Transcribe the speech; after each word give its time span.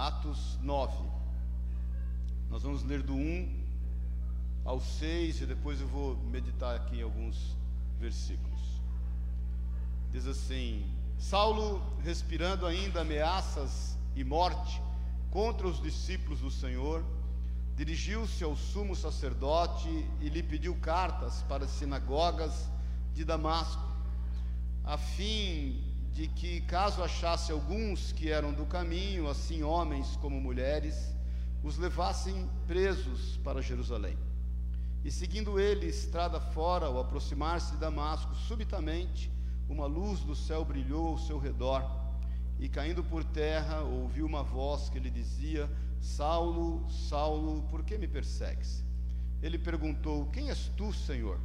Atos 0.00 0.58
9. 0.62 0.96
Nós 2.48 2.62
vamos 2.62 2.82
ler 2.82 3.02
do 3.02 3.14
1 3.14 3.64
ao 4.64 4.80
6 4.80 5.42
e 5.42 5.46
depois 5.46 5.78
eu 5.78 5.86
vou 5.88 6.16
meditar 6.16 6.74
aqui 6.74 7.00
em 7.00 7.02
alguns 7.02 7.54
versículos. 7.98 8.62
Diz 10.10 10.26
assim: 10.26 10.90
Saulo, 11.18 11.82
respirando 12.02 12.64
ainda 12.64 13.02
ameaças 13.02 13.98
e 14.16 14.24
morte 14.24 14.80
contra 15.30 15.68
os 15.68 15.82
discípulos 15.82 16.40
do 16.40 16.50
Senhor, 16.50 17.04
dirigiu-se 17.76 18.42
ao 18.42 18.56
sumo 18.56 18.96
sacerdote 18.96 19.90
e 20.18 20.30
lhe 20.30 20.42
pediu 20.42 20.74
cartas 20.76 21.42
para 21.42 21.66
as 21.66 21.70
sinagogas 21.72 22.70
de 23.12 23.22
Damasco, 23.22 23.86
a 24.82 24.96
fim 24.96 25.89
de 26.12 26.28
que, 26.28 26.60
caso 26.62 27.02
achasse 27.02 27.52
alguns 27.52 28.12
que 28.12 28.30
eram 28.30 28.52
do 28.52 28.66
caminho, 28.66 29.28
assim 29.28 29.62
homens 29.62 30.16
como 30.16 30.40
mulheres, 30.40 31.14
os 31.62 31.78
levassem 31.78 32.48
presos 32.66 33.36
para 33.38 33.62
Jerusalém. 33.62 34.16
E 35.04 35.10
seguindo 35.10 35.58
ele 35.58 35.86
estrada 35.86 36.40
fora, 36.40 36.86
ao 36.86 37.00
aproximar-se 37.00 37.72
de 37.72 37.78
Damasco, 37.78 38.34
subitamente 38.34 39.30
uma 39.68 39.86
luz 39.86 40.20
do 40.20 40.34
céu 40.34 40.64
brilhou 40.64 41.08
ao 41.08 41.18
seu 41.18 41.38
redor, 41.38 41.82
e 42.58 42.68
caindo 42.68 43.02
por 43.02 43.24
terra, 43.24 43.80
ouviu 43.80 44.26
uma 44.26 44.42
voz 44.42 44.90
que 44.90 44.98
lhe 44.98 45.10
dizia: 45.10 45.70
Saulo, 46.00 46.86
Saulo, 46.90 47.62
por 47.70 47.82
que 47.84 47.96
me 47.96 48.06
persegues? 48.06 48.84
Ele 49.42 49.58
perguntou: 49.58 50.26
Quem 50.26 50.50
és 50.50 50.70
tu, 50.76 50.92
Senhor? 50.92 51.40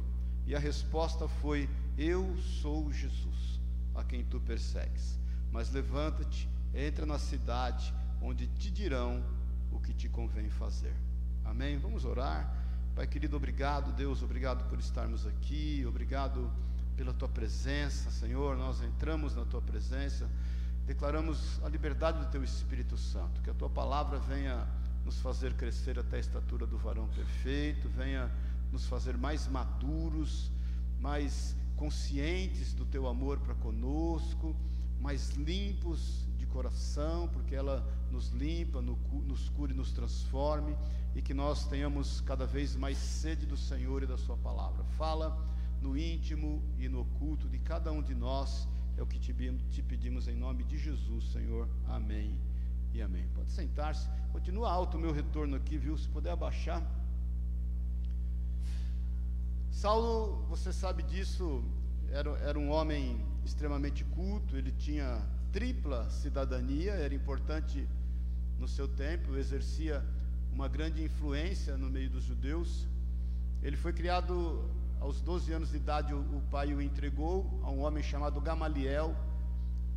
E 0.46 0.54
a 0.54 0.58
resposta 0.58 1.26
foi: 1.26 1.68
Eu 1.96 2.36
sou 2.60 2.92
Jesus, 2.92 3.55
a 3.96 4.04
quem 4.04 4.24
tu 4.24 4.40
persegues. 4.40 5.18
Mas 5.50 5.70
levanta-te, 5.70 6.48
entra 6.74 7.06
na 7.06 7.18
cidade, 7.18 7.92
onde 8.20 8.46
te 8.46 8.70
dirão 8.70 9.24
o 9.72 9.80
que 9.80 9.92
te 9.92 10.08
convém 10.08 10.48
fazer. 10.50 10.94
Amém? 11.44 11.78
Vamos 11.78 12.04
orar. 12.04 12.52
Pai 12.94 13.06
querido, 13.06 13.36
obrigado, 13.36 13.92
Deus, 13.92 14.22
obrigado 14.22 14.68
por 14.68 14.78
estarmos 14.78 15.26
aqui, 15.26 15.84
obrigado 15.86 16.50
pela 16.96 17.12
tua 17.12 17.28
presença, 17.28 18.10
Senhor. 18.10 18.56
Nós 18.56 18.82
entramos 18.82 19.34
na 19.34 19.44
tua 19.44 19.60
presença, 19.60 20.28
declaramos 20.86 21.62
a 21.62 21.68
liberdade 21.68 22.18
do 22.18 22.30
teu 22.30 22.42
Espírito 22.42 22.96
Santo, 22.96 23.42
que 23.42 23.50
a 23.50 23.54
tua 23.54 23.68
palavra 23.68 24.18
venha 24.18 24.66
nos 25.04 25.20
fazer 25.20 25.52
crescer 25.54 25.98
até 25.98 26.16
a 26.16 26.20
estatura 26.20 26.66
do 26.66 26.78
varão 26.78 27.06
perfeito, 27.08 27.88
venha 27.90 28.30
nos 28.72 28.86
fazer 28.86 29.16
mais 29.16 29.46
maduros, 29.46 30.50
mais 30.98 31.54
conscientes 31.76 32.72
do 32.72 32.84
teu 32.84 33.06
amor 33.06 33.38
para 33.38 33.54
conosco, 33.54 34.56
mais 35.00 35.30
limpos 35.30 36.26
de 36.36 36.46
coração, 36.46 37.28
porque 37.28 37.54
ela 37.54 37.86
nos 38.10 38.30
limpa, 38.30 38.80
nos 38.80 39.48
cura 39.50 39.72
e 39.72 39.76
nos 39.76 39.92
transforme, 39.92 40.74
e 41.14 41.22
que 41.22 41.34
nós 41.34 41.66
tenhamos 41.66 42.20
cada 42.20 42.46
vez 42.46 42.74
mais 42.74 42.98
sede 42.98 43.46
do 43.46 43.56
Senhor 43.56 44.02
e 44.02 44.06
da 44.06 44.16
Sua 44.16 44.36
palavra. 44.36 44.84
Fala 44.96 45.38
no 45.80 45.96
íntimo 45.96 46.62
e 46.78 46.88
no 46.88 47.00
oculto 47.00 47.48
de 47.48 47.58
cada 47.58 47.92
um 47.92 48.02
de 48.02 48.14
nós. 48.14 48.66
É 48.96 49.02
o 49.02 49.06
que 49.06 49.18
te 49.18 49.82
pedimos 49.82 50.26
em 50.26 50.34
nome 50.34 50.64
de 50.64 50.78
Jesus, 50.78 51.30
Senhor. 51.30 51.68
Amém 51.86 52.38
e 52.94 53.02
amém. 53.02 53.28
Pode 53.34 53.50
sentar-se. 53.50 54.08
Continua 54.32 54.70
alto 54.70 54.96
o 54.96 55.00
meu 55.00 55.12
retorno 55.12 55.56
aqui, 55.56 55.76
viu? 55.76 55.96
Se 55.98 56.08
puder 56.08 56.30
abaixar. 56.30 56.82
Saulo, 59.76 60.42
você 60.48 60.72
sabe 60.72 61.02
disso, 61.02 61.62
era, 62.10 62.30
era 62.38 62.58
um 62.58 62.70
homem 62.70 63.22
extremamente 63.44 64.04
culto, 64.04 64.56
ele 64.56 64.72
tinha 64.72 65.22
tripla 65.52 66.08
cidadania, 66.08 66.92
era 66.92 67.14
importante 67.14 67.86
no 68.58 68.66
seu 68.66 68.88
tempo, 68.88 69.36
exercia 69.36 70.02
uma 70.50 70.66
grande 70.66 71.04
influência 71.04 71.76
no 71.76 71.90
meio 71.90 72.08
dos 72.08 72.24
judeus. 72.24 72.88
Ele 73.62 73.76
foi 73.76 73.92
criado 73.92 74.64
aos 74.98 75.20
12 75.20 75.52
anos 75.52 75.70
de 75.72 75.76
idade, 75.76 76.14
o, 76.14 76.20
o 76.20 76.42
pai 76.50 76.72
o 76.72 76.80
entregou 76.80 77.60
a 77.62 77.70
um 77.70 77.80
homem 77.82 78.02
chamado 78.02 78.40
Gamaliel, 78.40 79.14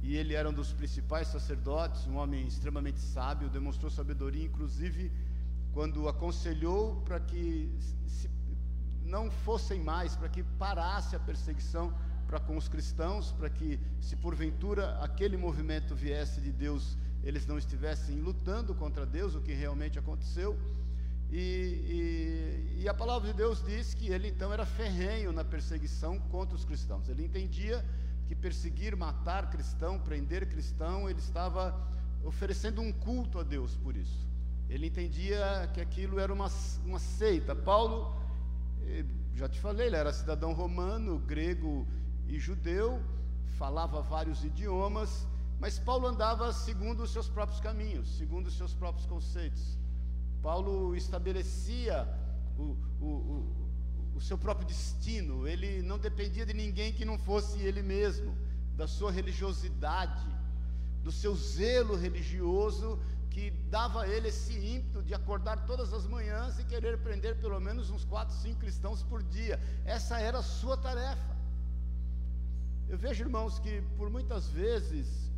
e 0.03 0.18
ele 0.18 0.34
era 0.34 0.50
um 0.50 0.53
dos 0.53 0.74
principais 0.74 1.30
sacerdotes, 1.30 2.06
um 2.06 2.18
homem 2.18 2.46
extremamente 2.46 3.00
sábio, 3.00 3.48
demonstrou 3.48 3.90
sabedoria, 3.90 4.44
inclusive 4.44 5.09
quando 5.72 6.09
aconselhou 6.09 6.98
para 7.06 7.22
que 7.22 7.74
se, 8.06 8.30
não 9.09 9.30
fossem 9.30 9.80
mais, 9.81 10.16
para 10.16 10.30
que 10.30 10.44
parasse 10.44 11.16
a 11.16 11.20
perseguição 11.20 11.94
para 12.28 12.40
com 12.40 12.56
os 12.56 12.68
cristãos, 12.68 13.31
para 13.31 13.50
que, 13.50 13.80
se 14.00 14.16
porventura 14.16 15.00
aquele 15.00 15.36
movimento 15.36 15.96
viesse 15.96 16.40
de 16.40 16.52
Deus, 16.52 16.96
eles 17.24 17.47
não 17.47 17.58
estivessem 17.58 18.16
lutando 18.18 18.75
contra 18.75 19.06
Deus, 19.06 19.34
o 19.34 19.42
que 19.42 19.52
realmente 19.52 19.97
aconteceu. 19.97 20.58
E, 21.31 22.78
e, 22.78 22.81
e, 22.84 22.90
a 22.90 22.94
palavra 22.94 23.28
de 23.31 23.34
Deus 23.34 23.64
diz 23.64 23.94
que 23.94 24.09
ele 24.09 24.28
então 24.28 24.53
era 24.53 24.66
ferrenho 24.66 25.31
na 25.31 25.44
perseguição 25.44 26.20
contra 26.20 26.56
os 26.56 26.66
cristãos. 26.66 27.09
Ele 27.09 27.26
entendia 27.26 27.84
que 28.28 28.36
perseguir, 28.36 28.96
matar 28.96 29.50
cristão, 29.50 30.00
prender 30.00 30.47
cristão, 30.47 31.09
ele 31.09 31.20
estava 31.20 31.76
oferecendo 32.24 32.81
um 32.81 32.91
culto 32.91 33.40
a 33.40 33.44
Deus 33.44 33.76
por 33.78 33.96
isso. 33.96 34.28
Ele 34.70 34.86
entendia 34.86 35.70
que 35.74 35.81
aquilo 35.81 36.20
era 36.20 36.31
uma, 36.31 36.47
uma 36.86 37.00
seita. 37.00 37.56
Paulo, 37.56 38.16
já 39.34 39.48
te 39.48 39.60
falei, 39.60 39.88
ele 39.88 39.96
era 39.96 40.12
cidadão 40.12 40.54
romano, 40.54 41.20
grego 41.20 41.88
e 42.28 42.38
judeu, 42.38 43.02
falava 43.58 44.02
vários 44.02 44.44
idiomas, 44.44 45.28
mas 45.60 45.80
Paulo 45.80 46.08
andava 46.08 46.52
segundo 46.54 47.04
os 47.04 47.12
seus 47.12 47.30
próprios 47.30 47.60
caminhos, 47.60 48.18
segundo 48.18 48.48
os 48.48 48.58
seus 48.58 48.74
próprios 48.74 49.06
conceitos. 49.06 49.78
Paulo 50.42 50.96
estabelecia 50.96 52.08
o, 52.58 52.76
o, 53.02 53.06
o, 53.06 54.16
o 54.16 54.22
seu 54.22 54.38
próprio 54.38 54.68
destino, 54.68 55.48
ele 55.48 55.82
não 55.82 55.98
dependia 55.98 56.46
de 56.46 56.54
ninguém 56.54 56.94
que 56.94 57.06
não 57.06 57.18
fosse 57.18 57.60
ele 57.60 57.82
mesmo, 57.82 58.38
da 58.76 58.88
sua 58.88 59.12
religiosidade, 59.12 60.26
do 61.04 61.12
seu 61.12 61.36
zelo 61.36 61.96
religioso 61.96 63.00
que 63.29 63.51
dava 63.69 64.01
a 64.01 64.07
ele 64.07 64.29
esse 64.29 64.53
ímpeto 64.53 65.03
de 65.03 65.13
acordar 65.13 65.66
todas 65.66 65.94
as 65.94 66.06
manhãs 66.06 66.59
e 66.59 66.63
querer 66.66 66.97
prender 67.00 67.40
pelo 67.40 67.59
menos 67.59 67.90
uns 67.90 68.03
quatro, 68.03 68.35
cinco 68.35 68.59
cristãos 68.59 69.03
por 69.03 69.22
dia. 69.23 69.59
Essa 69.85 70.19
era 70.19 70.40
a 70.40 70.44
sua 70.44 70.75
tarefa. 70.75 71.38
Eu 72.88 72.97
vejo, 72.97 73.23
irmãos, 73.23 73.59
que 73.59 73.81
por 73.97 74.09
muitas 74.09 74.47
vezes 74.50 75.29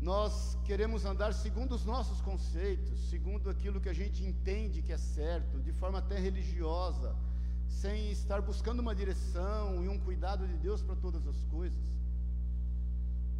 nós 0.00 0.58
queremos 0.64 1.04
andar 1.04 1.32
segundo 1.32 1.74
os 1.74 1.84
nossos 1.84 2.20
conceitos, 2.20 2.98
segundo 3.08 3.48
aquilo 3.48 3.80
que 3.80 3.88
a 3.88 3.94
gente 3.94 4.24
entende 4.24 4.82
que 4.82 4.92
é 4.92 4.98
certo, 4.98 5.60
de 5.60 5.72
forma 5.72 5.98
até 6.00 6.18
religiosa, 6.18 7.14
sem 7.68 8.10
estar 8.10 8.42
buscando 8.42 8.80
uma 8.80 8.94
direção 8.94 9.82
e 9.84 9.88
um 9.88 9.98
cuidado 9.98 10.46
de 10.46 10.56
Deus 10.58 10.82
para 10.82 10.96
todas 10.96 11.26
as 11.26 11.42
coisas. 11.44 11.78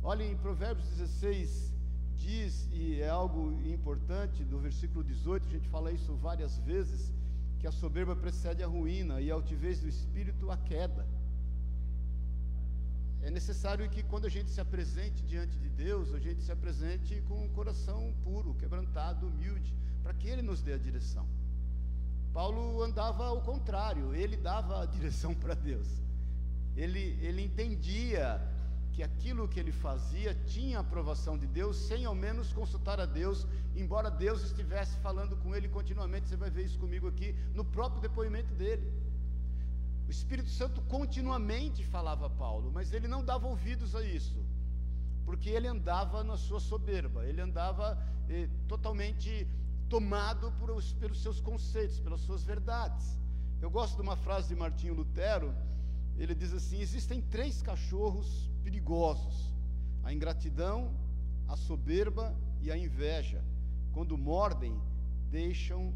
Olha, 0.02 0.22
em 0.22 0.36
Provérbios 0.36 0.88
16 0.91 1.73
diz, 2.26 2.52
e 2.72 3.00
é 3.00 3.10
algo 3.22 3.42
importante, 3.76 4.38
no 4.52 4.58
versículo 4.66 5.02
18, 5.04 5.46
a 5.48 5.52
gente 5.56 5.68
fala 5.74 5.90
isso 5.98 6.12
várias 6.28 6.54
vezes, 6.70 7.12
que 7.60 7.66
a 7.66 7.72
soberba 7.82 8.14
precede 8.24 8.62
a 8.62 8.66
ruína 8.76 9.20
e 9.20 9.30
a 9.30 9.34
altivez 9.34 9.76
do 9.84 9.88
espírito 9.96 10.50
a 10.50 10.56
queda 10.70 11.04
é 13.24 13.30
necessário 13.30 13.88
que 13.88 14.02
quando 14.02 14.26
a 14.26 14.28
gente 14.28 14.50
se 14.50 14.60
apresente 14.60 15.22
diante 15.22 15.56
de 15.58 15.70
Deus, 15.70 16.12
a 16.12 16.18
gente 16.18 16.42
se 16.42 16.52
apresente 16.52 17.22
com 17.26 17.42
um 17.42 17.48
coração 17.48 18.14
puro, 18.22 18.52
quebrantado, 18.54 19.26
humilde, 19.26 19.74
para 20.02 20.12
que 20.12 20.28
Ele 20.28 20.42
nos 20.42 20.60
dê 20.60 20.74
a 20.74 20.78
direção. 20.78 21.26
Paulo 22.34 22.82
andava 22.82 23.24
ao 23.24 23.41
contrário, 23.41 24.14
ele 24.14 24.36
dava 24.36 24.82
a 24.82 24.84
direção 24.84 25.34
para 25.34 25.54
Deus. 25.54 25.88
Ele, 26.76 27.18
ele 27.22 27.42
entendia 27.42 28.42
que 28.94 29.03
aquilo 29.03 29.49
que 29.49 29.59
ele 29.59 29.72
fazia 29.72 30.32
tinha 30.47 30.78
aprovação 30.78 31.37
de 31.37 31.47
Deus, 31.49 31.77
sem 31.77 32.05
ao 32.05 32.15
menos 32.15 32.53
consultar 32.53 33.00
a 33.00 33.06
Deus, 33.06 33.44
embora 33.75 34.09
Deus 34.09 34.44
estivesse 34.44 34.97
falando 34.98 35.36
com 35.39 35.54
ele 35.54 35.68
continuamente. 35.68 36.28
Você 36.28 36.36
vai 36.36 36.48
ver 36.48 36.65
isso 36.65 36.78
comigo 36.78 37.09
aqui 37.09 37.34
no 37.53 37.65
próprio 37.65 38.01
depoimento 38.01 38.54
dele. 38.54 38.86
O 40.07 40.10
Espírito 40.10 40.48
Santo 40.48 40.80
continuamente 40.83 41.83
falava 41.84 42.27
a 42.27 42.30
Paulo, 42.30 42.71
mas 42.72 42.92
ele 42.92 43.09
não 43.09 43.24
dava 43.24 43.48
ouvidos 43.48 43.97
a 43.97 44.03
isso, 44.04 44.39
porque 45.24 45.51
ele 45.51 45.66
andava 45.66 46.22
na 46.22 46.36
sua 46.36 46.60
soberba, 46.60 47.27
ele 47.27 47.41
andava 47.41 47.98
eh, 48.28 48.48
totalmente 48.68 49.48
tomado 49.89 50.53
por 50.60 50.71
os, 50.71 50.92
pelos 50.92 51.21
seus 51.21 51.41
conceitos, 51.41 51.98
pelas 51.98 52.21
suas 52.21 52.45
verdades. 52.45 53.18
Eu 53.60 53.71
gosto 53.71 53.97
de 53.97 54.03
uma 54.03 54.16
frase 54.16 54.48
de 54.48 54.54
Martinho 54.54 54.95
Lutero, 54.95 55.53
ele 56.16 56.34
diz 56.34 56.53
assim: 56.53 56.81
existem 56.81 57.21
três 57.21 57.63
cachorros 57.63 58.51
perigosos: 58.63 59.53
a 60.03 60.13
ingratidão, 60.13 60.93
a 61.49 61.57
soberba 61.57 62.34
e 62.61 62.71
a 62.71 62.77
inveja. 62.77 63.45
Quando 63.93 64.19
mordem, 64.19 64.77
deixam 65.31 65.93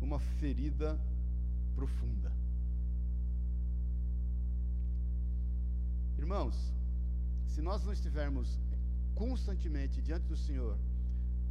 uma 0.00 0.18
ferida 0.18 1.00
profunda. 1.74 2.32
Irmãos, 6.18 6.72
se 7.46 7.62
nós 7.62 7.84
não 7.84 7.92
estivermos 7.92 8.58
constantemente 9.14 10.02
diante 10.02 10.26
do 10.26 10.36
Senhor, 10.36 10.76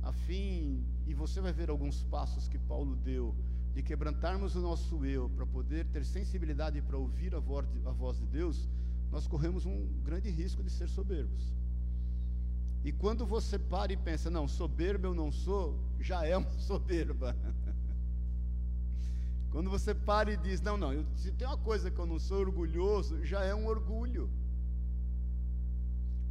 a 0.03 0.11
fim 0.11 0.85
e 1.05 1.13
você 1.13 1.41
vai 1.41 1.51
ver 1.51 1.69
alguns 1.69 2.03
passos 2.03 2.47
que 2.47 2.59
Paulo 2.59 2.95
deu 2.95 3.35
de 3.77 3.83
quebrantarmos 3.83 4.55
o 4.55 4.59
nosso 4.59 5.05
eu 5.05 5.29
para 5.29 5.45
poder 5.45 5.85
ter 5.85 6.03
sensibilidade 6.03 6.81
para 6.81 6.97
ouvir 6.97 7.35
a 7.35 7.39
voz, 7.39 7.63
de, 7.69 7.87
a 7.87 7.91
voz 7.91 8.17
de 8.17 8.25
Deus, 8.25 8.67
nós 9.11 9.27
corremos 9.27 9.67
um 9.67 9.85
grande 10.03 10.31
risco 10.31 10.63
de 10.63 10.71
ser 10.71 10.89
soberbos. 10.89 11.53
E 12.83 12.91
quando 12.91 13.23
você 13.23 13.59
para 13.59 13.93
e 13.93 13.97
pensa, 13.97 14.31
não, 14.31 14.47
soberbo 14.47 15.05
eu 15.05 15.13
não 15.13 15.31
sou, 15.31 15.79
já 15.99 16.25
é 16.25 16.35
uma 16.35 16.49
soberba. 16.57 17.37
quando 19.51 19.69
você 19.69 19.93
para 19.93 20.31
e 20.31 20.37
diz, 20.37 20.59
não, 20.59 20.75
não, 20.75 20.91
eu, 20.91 21.05
se 21.15 21.31
tem 21.31 21.47
uma 21.47 21.59
coisa 21.59 21.91
que 21.91 21.99
eu 21.99 22.07
não 22.07 22.17
sou 22.17 22.39
orgulhoso, 22.39 23.23
já 23.23 23.43
é 23.43 23.53
um 23.53 23.67
orgulho. 23.67 24.27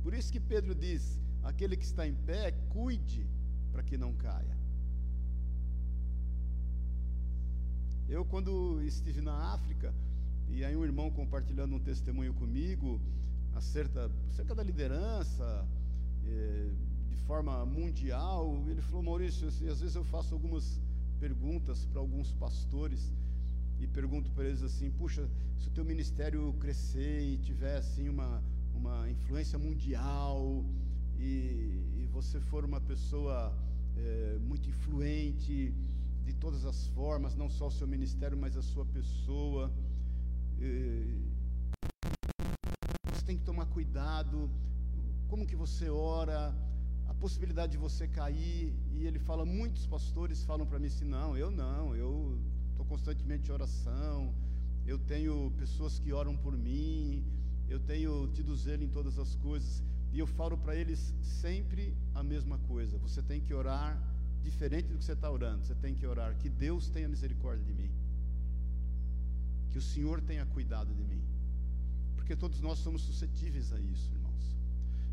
Por 0.03 0.13
isso 0.13 0.33
que 0.33 0.41
Pedro 0.41 0.75
diz: 0.75 1.17
aquele 1.45 1.77
que 1.77 1.85
está 1.85 2.05
em 2.09 2.15
pé, 2.15 2.51
cuide 2.71 3.25
para 3.71 3.85
que 3.85 3.97
não 3.97 4.13
caia. 4.15 4.56
Eu, 8.09 8.25
quando 8.25 8.81
estive 8.83 9.21
na 9.21 9.53
África, 9.53 9.93
e 10.49 10.65
aí 10.65 10.77
um 10.77 10.85
irmão 10.85 11.11
compartilhando 11.11 11.75
um 11.75 11.81
testemunho 11.81 12.33
comigo 12.35 13.01
acerca, 13.55 14.11
acerca 14.31 14.55
da 14.55 14.63
liderança, 14.63 15.67
eh, 16.25 16.71
de 17.11 17.17
forma 17.25 17.67
mundial, 17.67 18.63
ele 18.69 18.81
falou, 18.81 19.03
Maurício, 19.03 19.49
assim, 19.49 19.69
às 19.69 19.81
vezes 19.81 19.97
eu 19.97 20.05
faço 20.05 20.35
algumas 20.35 20.81
perguntas 21.19 21.85
para 21.87 22.01
alguns 22.01 22.33
pastores 22.35 23.13
e 23.81 23.89
pergunto 23.89 24.31
para 24.31 24.45
eles 24.45 24.63
assim, 24.63 24.89
puxa, 24.91 25.29
se 25.59 25.67
o 25.69 25.71
teu 25.73 25.85
ministério 25.85 26.55
crescer 26.61 27.23
e 27.23 27.39
tiver 27.39 27.77
assim 27.77 28.09
uma, 28.09 28.41
uma 28.73 29.11
influência 29.11 29.59
mundial 29.59 30.65
e, 31.19 32.03
e 32.03 32.09
você 32.13 32.41
for 32.41 32.65
uma 32.65 32.81
pessoa 32.81 33.53
é, 33.97 34.39
muito 34.41 34.69
influente 34.69 35.75
de 36.27 36.35
todas 36.35 36.65
as 36.65 36.89
formas, 36.89 37.37
não 37.37 37.49
só 37.49 37.69
o 37.69 37.71
seu 37.79 37.87
ministério, 37.87 38.37
mas 38.37 38.57
a 38.57 38.63
sua 38.63 38.85
pessoa. 38.85 39.73
Você 43.13 43.25
tem 43.25 43.39
que 43.39 43.45
tomar 43.45 43.67
cuidado. 43.67 44.51
Como 45.29 45.47
que 45.47 45.55
você 45.65 45.89
ora? 45.89 46.55
A 47.07 47.15
possibilidade 47.15 47.73
de 47.73 47.79
você 47.79 48.09
cair. 48.09 48.75
E 48.93 49.07
ele 49.07 49.21
fala, 49.21 49.45
muitos 49.45 49.87
pastores 49.87 50.43
falam 50.43 50.67
para 50.67 50.81
mim 50.81 50.89
assim, 50.89 51.05
não, 51.05 51.37
eu 51.37 51.51
não, 51.51 51.95
eu 51.95 52.37
estou 52.71 52.85
constantemente 52.87 53.49
em 53.49 53.53
oração. 53.53 54.35
Eu 54.85 54.99
tenho 54.99 55.53
pessoas 55.57 56.01
que 56.01 56.13
oram 56.13 56.37
por 56.37 56.57
mim. 56.57 57.25
Eu 57.69 57.79
tenho 57.79 58.27
tido 58.29 58.57
zelo 58.57 58.83
em 58.83 58.89
todas 58.89 59.17
as 59.17 59.37
coisas. 59.37 59.83
E 60.13 60.19
eu 60.19 60.27
falo 60.27 60.59
para 60.59 60.75
eles 60.75 61.15
sempre 61.23 61.97
a 62.15 62.23
mesma 62.23 62.59
coisa. 62.67 62.99
Você 62.99 63.23
tem 63.23 63.41
que 63.41 63.55
orar 63.55 63.91
diferente 64.49 64.89
do 64.89 64.99
que 64.99 65.05
você 65.05 65.13
está 65.13 65.31
orando. 65.31 65.65
Você 65.65 65.75
tem 65.85 65.95
que 65.95 66.07
orar 66.07 66.31
que 66.43 66.49
Deus 66.49 66.89
tenha 66.89 67.09
misericórdia 67.09 67.65
de 67.65 67.75
mim. 67.81 67.91
Que 69.71 69.79
o 69.79 69.83
Senhor 69.83 70.21
tenha 70.21 70.47
cuidado 70.47 70.95
de 70.95 71.05
mim. 71.05 71.23
Porque 72.17 72.35
todos 72.35 72.61
nós 72.61 72.79
somos 72.79 73.03
suscetíveis 73.03 73.73
a 73.73 73.79
isso, 73.79 74.07
irmãos. 74.13 74.27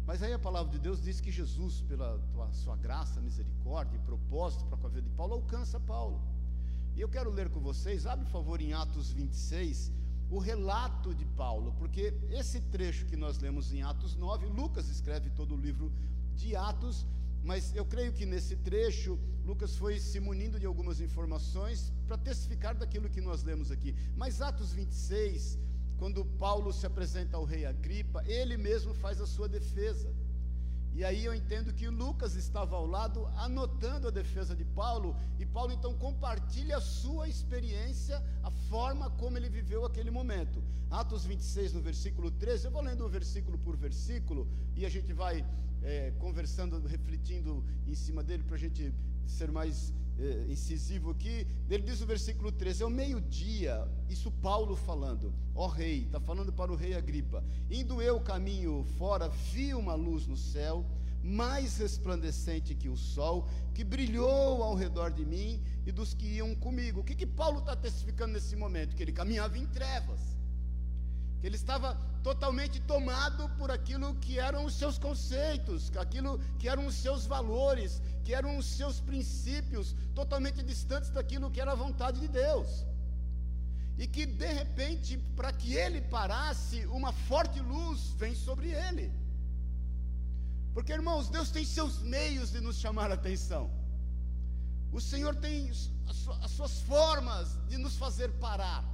Mas 0.05 0.21
aí 0.21 0.33
a 0.33 0.39
palavra 0.39 0.71
de 0.71 0.79
Deus 0.79 1.01
diz 1.01 1.19
que 1.19 1.31
Jesus, 1.31 1.81
pela 1.81 2.19
sua 2.51 2.75
graça, 2.75 3.21
misericórdia 3.21 3.95
e 3.97 3.99
propósito 3.99 4.65
para 4.65 4.77
com 4.77 4.87
a 4.87 4.89
vida 4.89 5.07
de 5.09 5.15
Paulo, 5.19 5.33
alcança 5.35 5.79
Paulo. 5.79 6.21
E 6.95 7.01
eu 7.01 7.09
quero 7.09 7.31
ler 7.31 7.49
com 7.49 7.59
vocês, 7.59 8.05
abre 8.05 8.25
por 8.25 8.31
favor 8.31 8.61
em 8.61 8.73
Atos 8.73 9.11
26, 9.11 9.91
o 10.29 10.39
relato 10.39 11.13
de 11.15 11.25
Paulo, 11.25 11.73
porque 11.79 12.13
esse 12.29 12.59
trecho 12.75 13.05
que 13.05 13.15
nós 13.15 13.39
lemos 13.39 13.73
em 13.73 13.81
Atos 13.81 14.15
9, 14.15 14.47
Lucas 14.47 14.89
escreve 14.89 15.29
todo 15.31 15.55
o 15.55 15.57
livro 15.57 15.91
de 16.35 16.55
Atos, 16.55 17.05
mas 17.43 17.75
eu 17.75 17.85
creio 17.85 18.13
que 18.13 18.25
nesse 18.25 18.55
trecho 18.55 19.19
Lucas 19.45 19.75
foi 19.75 19.99
se 19.99 20.19
munindo 20.19 20.59
de 20.59 20.65
algumas 20.65 21.01
informações 21.01 21.91
para 22.07 22.17
testificar 22.17 22.73
daquilo 22.75 23.09
que 23.09 23.19
nós 23.19 23.43
lemos 23.43 23.71
aqui. 23.71 23.93
Mas 24.15 24.41
Atos 24.41 24.71
26, 24.71 25.59
quando 25.97 26.23
Paulo 26.23 26.71
se 26.71 26.85
apresenta 26.85 27.35
ao 27.35 27.43
rei 27.43 27.65
Agripa, 27.65 28.23
ele 28.25 28.55
mesmo 28.55 28.93
faz 28.93 29.19
a 29.19 29.27
sua 29.27 29.49
defesa. 29.49 30.13
E 30.95 31.03
aí 31.03 31.25
eu 31.25 31.33
entendo 31.33 31.73
que 31.73 31.87
Lucas 31.89 32.35
estava 32.35 32.75
ao 32.75 32.85
lado 32.85 33.25
anotando 33.35 34.07
a 34.07 34.11
defesa 34.11 34.55
de 34.55 34.63
Paulo, 34.63 35.15
e 35.39 35.45
Paulo 35.45 35.73
então 35.73 35.93
compartilha 35.95 36.77
a 36.77 36.81
sua 36.81 37.27
experiência, 37.27 38.23
a 38.43 38.51
forma 38.51 39.09
como 39.09 39.35
ele 39.35 39.49
viveu 39.49 39.83
aquele 39.85 40.11
momento. 40.11 40.63
Atos 40.91 41.25
26, 41.25 41.73
no 41.73 41.81
versículo 41.81 42.29
13, 42.29 42.65
eu 42.65 42.71
vou 42.71 42.83
lendo 42.83 43.03
o 43.03 43.09
versículo 43.09 43.57
por 43.57 43.75
versículo, 43.75 44.47
e 44.75 44.85
a 44.85 44.89
gente 44.89 45.11
vai 45.11 45.43
é, 45.83 46.11
conversando, 46.19 46.79
refletindo 46.87 47.63
em 47.87 47.95
cima 47.95 48.23
dele, 48.23 48.43
para 48.43 48.55
a 48.55 48.59
gente 48.59 48.93
ser 49.25 49.51
mais 49.51 49.93
é, 50.17 50.45
incisivo 50.49 51.11
aqui, 51.11 51.47
ele 51.69 51.83
diz 51.83 52.01
o 52.01 52.05
versículo 52.05 52.51
13: 52.51 52.83
ao 52.83 52.89
meio-dia, 52.89 53.87
isso 54.09 54.31
Paulo 54.31 54.75
falando, 54.75 55.33
ó 55.53 55.67
rei, 55.67 56.03
está 56.03 56.19
falando 56.19 56.51
para 56.51 56.71
o 56.71 56.75
rei 56.75 56.93
Agripa, 56.95 57.43
indo 57.69 58.01
eu 58.01 58.19
caminho 58.19 58.85
fora, 58.97 59.27
vi 59.27 59.73
uma 59.73 59.95
luz 59.95 60.27
no 60.27 60.37
céu, 60.37 60.85
mais 61.23 61.77
resplandecente 61.77 62.75
que 62.75 62.89
o 62.89 62.97
sol, 62.97 63.47
que 63.73 63.83
brilhou 63.83 64.61
ao 64.61 64.75
redor 64.75 65.11
de 65.11 65.25
mim 65.25 65.61
e 65.85 65.91
dos 65.91 66.13
que 66.13 66.25
iam 66.25 66.53
comigo. 66.55 66.99
O 66.99 67.03
que, 67.03 67.15
que 67.15 67.25
Paulo 67.25 67.59
está 67.59 67.75
testificando 67.75 68.33
nesse 68.33 68.55
momento? 68.55 68.95
Que 68.95 69.03
ele 69.03 69.13
caminhava 69.13 69.57
em 69.57 69.65
trevas 69.67 70.19
ele 71.43 71.57
estava 71.57 71.95
totalmente 72.23 72.79
tomado 72.79 73.49
por 73.57 73.69
aquilo 73.69 74.15
que 74.15 74.39
eram 74.39 74.63
os 74.65 74.75
seus 74.75 74.97
conceitos, 74.97 75.91
aquilo 75.97 76.39
que 76.57 76.69
eram 76.69 76.85
os 76.85 76.95
seus 76.95 77.25
valores, 77.25 78.01
que 78.23 78.33
eram 78.33 78.57
os 78.57 78.65
seus 78.65 79.01
princípios, 79.01 79.93
totalmente 80.15 80.63
distantes 80.63 81.09
daquilo 81.09 81.51
que 81.51 81.59
era 81.59 81.73
a 81.73 81.75
vontade 81.75 82.21
de 82.21 82.29
Deus. 82.29 82.85
E 83.97 84.07
que 84.07 84.25
de 84.25 84.51
repente, 84.53 85.17
para 85.35 85.51
que 85.51 85.73
ele 85.73 86.01
parasse, 86.01 86.85
uma 86.85 87.11
forte 87.11 87.59
luz 87.59 88.13
vem 88.17 88.33
sobre 88.33 88.69
ele. 88.69 89.11
Porque, 90.73 90.93
irmãos, 90.93 91.29
Deus 91.29 91.51
tem 91.51 91.65
seus 91.65 92.01
meios 92.01 92.51
de 92.51 92.61
nos 92.61 92.77
chamar 92.77 93.11
a 93.11 93.15
atenção. 93.15 93.69
O 94.93 95.01
Senhor 95.01 95.35
tem 95.35 95.69
as 96.41 96.51
suas 96.51 96.81
formas 96.81 97.57
de 97.67 97.77
nos 97.77 97.95
fazer 97.97 98.31
parar. 98.39 98.92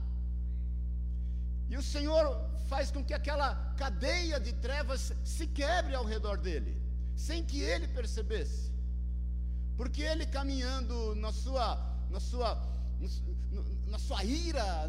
E 1.69 1.77
o 1.77 1.83
Senhor 1.83 2.25
faz 2.67 2.91
com 2.91 3.03
que 3.03 3.13
aquela 3.13 3.55
cadeia 3.77 4.39
de 4.39 4.53
trevas 4.53 5.13
se 5.23 5.45
quebre 5.47 5.95
ao 5.95 6.05
redor 6.05 6.37
dele, 6.37 6.81
sem 7.15 7.43
que 7.43 7.61
ele 7.61 7.87
percebesse. 7.87 8.71
Porque 9.77 10.01
ele 10.01 10.25
caminhando 10.25 11.15
na 11.15 11.31
sua, 11.31 11.67
na 12.09 12.19
sua, 12.19 12.49
na 13.87 13.99
sua 13.99 14.23
ira, 14.23 14.87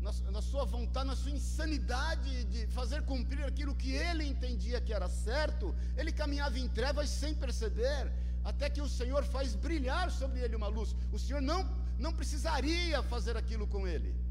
na, 0.00 0.12
na 0.30 0.42
sua 0.42 0.64
vontade, 0.64 1.06
na 1.08 1.16
sua 1.16 1.30
insanidade 1.30 2.44
de 2.44 2.66
fazer 2.68 3.02
cumprir 3.02 3.44
aquilo 3.44 3.74
que 3.74 3.92
ele 3.92 4.24
entendia 4.24 4.80
que 4.80 4.92
era 4.92 5.08
certo, 5.08 5.74
ele 5.96 6.12
caminhava 6.12 6.58
em 6.58 6.68
trevas 6.68 7.08
sem 7.10 7.34
perceber, 7.34 8.12
até 8.44 8.70
que 8.70 8.80
o 8.80 8.88
Senhor 8.88 9.24
faz 9.24 9.54
brilhar 9.54 10.10
sobre 10.10 10.40
ele 10.40 10.56
uma 10.56 10.68
luz. 10.68 10.94
O 11.12 11.18
Senhor 11.18 11.42
não, 11.42 11.68
não 11.98 12.12
precisaria 12.12 13.02
fazer 13.02 13.36
aquilo 13.36 13.66
com 13.66 13.86
ele. 13.86 14.21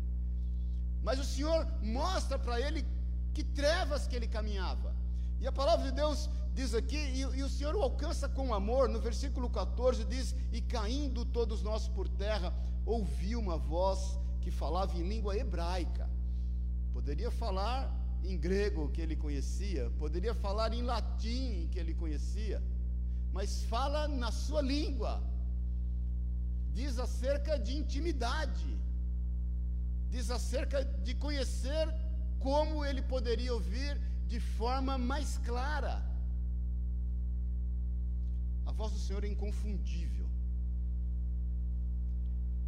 Mas 1.03 1.20
o 1.20 1.24
Senhor 1.24 1.67
mostra 1.81 2.38
para 2.38 2.60
ele 2.60 2.86
que 3.34 3.43
trevas 3.43 4.08
que 4.08 4.15
ele 4.15 4.27
caminhava. 4.27 4.96
E 5.39 5.48
a 5.48 5.51
palavra 5.51 5.86
de 5.89 5.91
Deus 5.91 6.29
diz 6.53 6.74
aqui, 6.75 6.98
e, 6.98 7.22
e, 7.22 7.43
o 7.43 7.50
Senhor 7.50 7.75
o 7.75 7.81
alcança 7.81 8.29
com 8.29 8.53
amor, 8.53 8.88
no 8.88 9.00
versículo 9.00 9.50
14 9.50 10.05
diz: 10.05 10.36
E 10.51 10.62
caindo 10.62 11.25
todos 11.25 11.63
nós 11.63 11.88
por 11.88 12.08
terra, 12.08 12.53
ouvi 12.86 13.36
uma 13.36 13.58
voz 13.58 14.20
que 14.41 14.51
falava 14.51 14.98
em 14.98 15.08
língua 15.08 15.36
hebraica. 15.36 16.10
Poderia 16.93 17.31
falar 17.31 17.79
em 18.24 18.38
grego 18.38 18.89
que 18.89 19.01
ele 19.01 19.15
conhecia, 19.15 19.89
poderia 19.98 20.36
falar 20.36 20.74
em 20.74 20.84
latim 20.84 21.67
que 21.72 21.79
ele 21.79 21.96
conhecia, 21.96 22.62
mas 23.34 23.63
fala 23.63 24.08
na 24.08 24.31
sua 24.31 24.62
língua. 24.62 25.24
Diz 26.72 27.00
acerca 27.00 27.58
de 27.58 27.75
intimidade 27.75 28.79
diz 30.13 30.30
acerca 30.30 30.84
de 31.06 31.13
conhecer 31.25 31.86
como 32.39 32.84
ele 32.86 33.01
poderia 33.01 33.53
ouvir 33.53 33.94
de 34.27 34.39
forma 34.39 34.98
mais 34.98 35.38
clara. 35.50 35.96
A 38.65 38.72
voz 38.72 38.91
do 38.94 39.00
Senhor 39.00 39.24
é 39.24 39.30
inconfundível. 39.36 40.27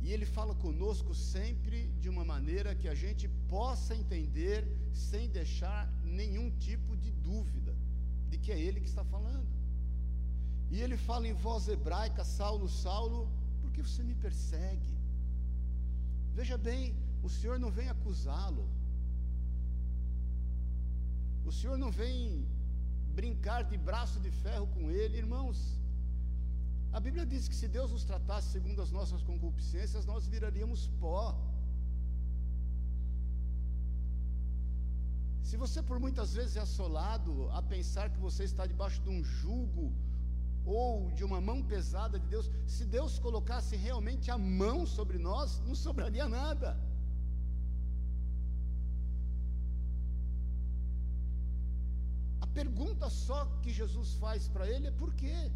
E 0.04 0.12
Ele 0.12 0.26
fala 0.26 0.54
conosco 0.64 1.16
sempre 1.16 1.88
de 2.02 2.10
uma 2.14 2.26
maneira 2.26 2.76
que 2.76 2.90
a 2.94 2.96
gente 3.04 3.26
possa 3.56 3.96
entender 3.96 4.68
sem 4.92 5.30
deixar 5.30 5.82
nenhum 6.04 6.48
tipo 6.66 6.98
de 6.98 7.12
dúvida 7.12 7.74
de 8.30 8.38
que 8.38 8.52
é 8.52 8.60
Ele 8.60 8.82
que 8.82 8.92
está 8.94 9.06
falando. 9.06 9.48
E 10.70 10.82
Ele 10.82 10.98
fala 10.98 11.26
em 11.26 11.34
voz 11.34 11.70
hebraica: 11.70 12.26
Saulo, 12.26 12.68
Saulo, 12.68 13.22
por 13.62 13.72
que 13.72 13.82
você 13.82 14.04
me 14.04 14.16
persegue? 14.16 14.94
Veja 16.34 16.58
bem, 16.58 16.94
o 17.28 17.30
Senhor 17.30 17.58
não 17.64 17.72
vem 17.78 17.88
acusá-lo. 17.96 18.66
O 21.50 21.52
Senhor 21.58 21.78
não 21.84 21.92
vem 22.02 22.46
brincar 23.20 23.62
de 23.72 23.78
braço 23.90 24.20
de 24.26 24.32
ferro 24.44 24.68
com 24.76 24.92
ele, 25.00 25.18
irmãos. 25.24 25.58
A 26.98 27.00
Bíblia 27.06 27.26
diz 27.26 27.48
que 27.50 27.58
se 27.62 27.68
Deus 27.78 27.92
nos 27.96 28.04
tratasse 28.12 28.48
segundo 28.56 28.82
as 28.86 28.92
nossas 28.98 29.22
concupiscências, 29.30 30.06
nós 30.12 30.28
viraríamos 30.34 30.82
pó. 31.04 31.24
Se 35.48 35.56
você 35.64 35.82
por 35.90 36.00
muitas 36.00 36.34
vezes 36.38 36.56
é 36.56 36.62
assolado 36.62 37.50
a 37.52 37.62
pensar 37.74 38.06
que 38.14 38.20
você 38.28 38.44
está 38.44 38.66
debaixo 38.66 39.02
de 39.02 39.10
um 39.16 39.24
jugo 39.24 39.88
ou 40.66 41.12
de 41.12 41.24
uma 41.24 41.40
mão 41.50 41.60
pesada 41.74 42.20
de 42.20 42.28
Deus, 42.28 42.50
se 42.76 42.86
Deus 42.86 43.20
colocasse 43.20 43.76
realmente 43.76 44.32
a 44.32 44.38
mão 44.38 44.86
sobre 44.86 45.18
nós, 45.18 45.60
não 45.68 45.76
sobraria 45.76 46.28
nada. 46.28 46.70
Pergunta 52.60 53.10
só 53.10 53.40
que 53.62 53.72
Jesus 53.72 54.14
faz 54.24 54.48
para 54.48 54.70
ele 54.70 54.88
é 54.88 54.92
por 54.92 55.14
quê? 55.22 55.52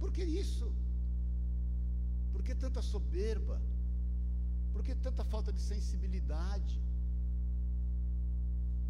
Por 0.00 0.12
que 0.12 0.24
isso? 0.24 0.68
Por 2.32 2.42
que 2.42 2.54
tanta 2.54 2.82
soberba? 2.82 3.60
Por 4.72 4.82
que 4.86 4.94
tanta 4.94 5.24
falta 5.24 5.52
de 5.52 5.60
sensibilidade? 5.60 6.80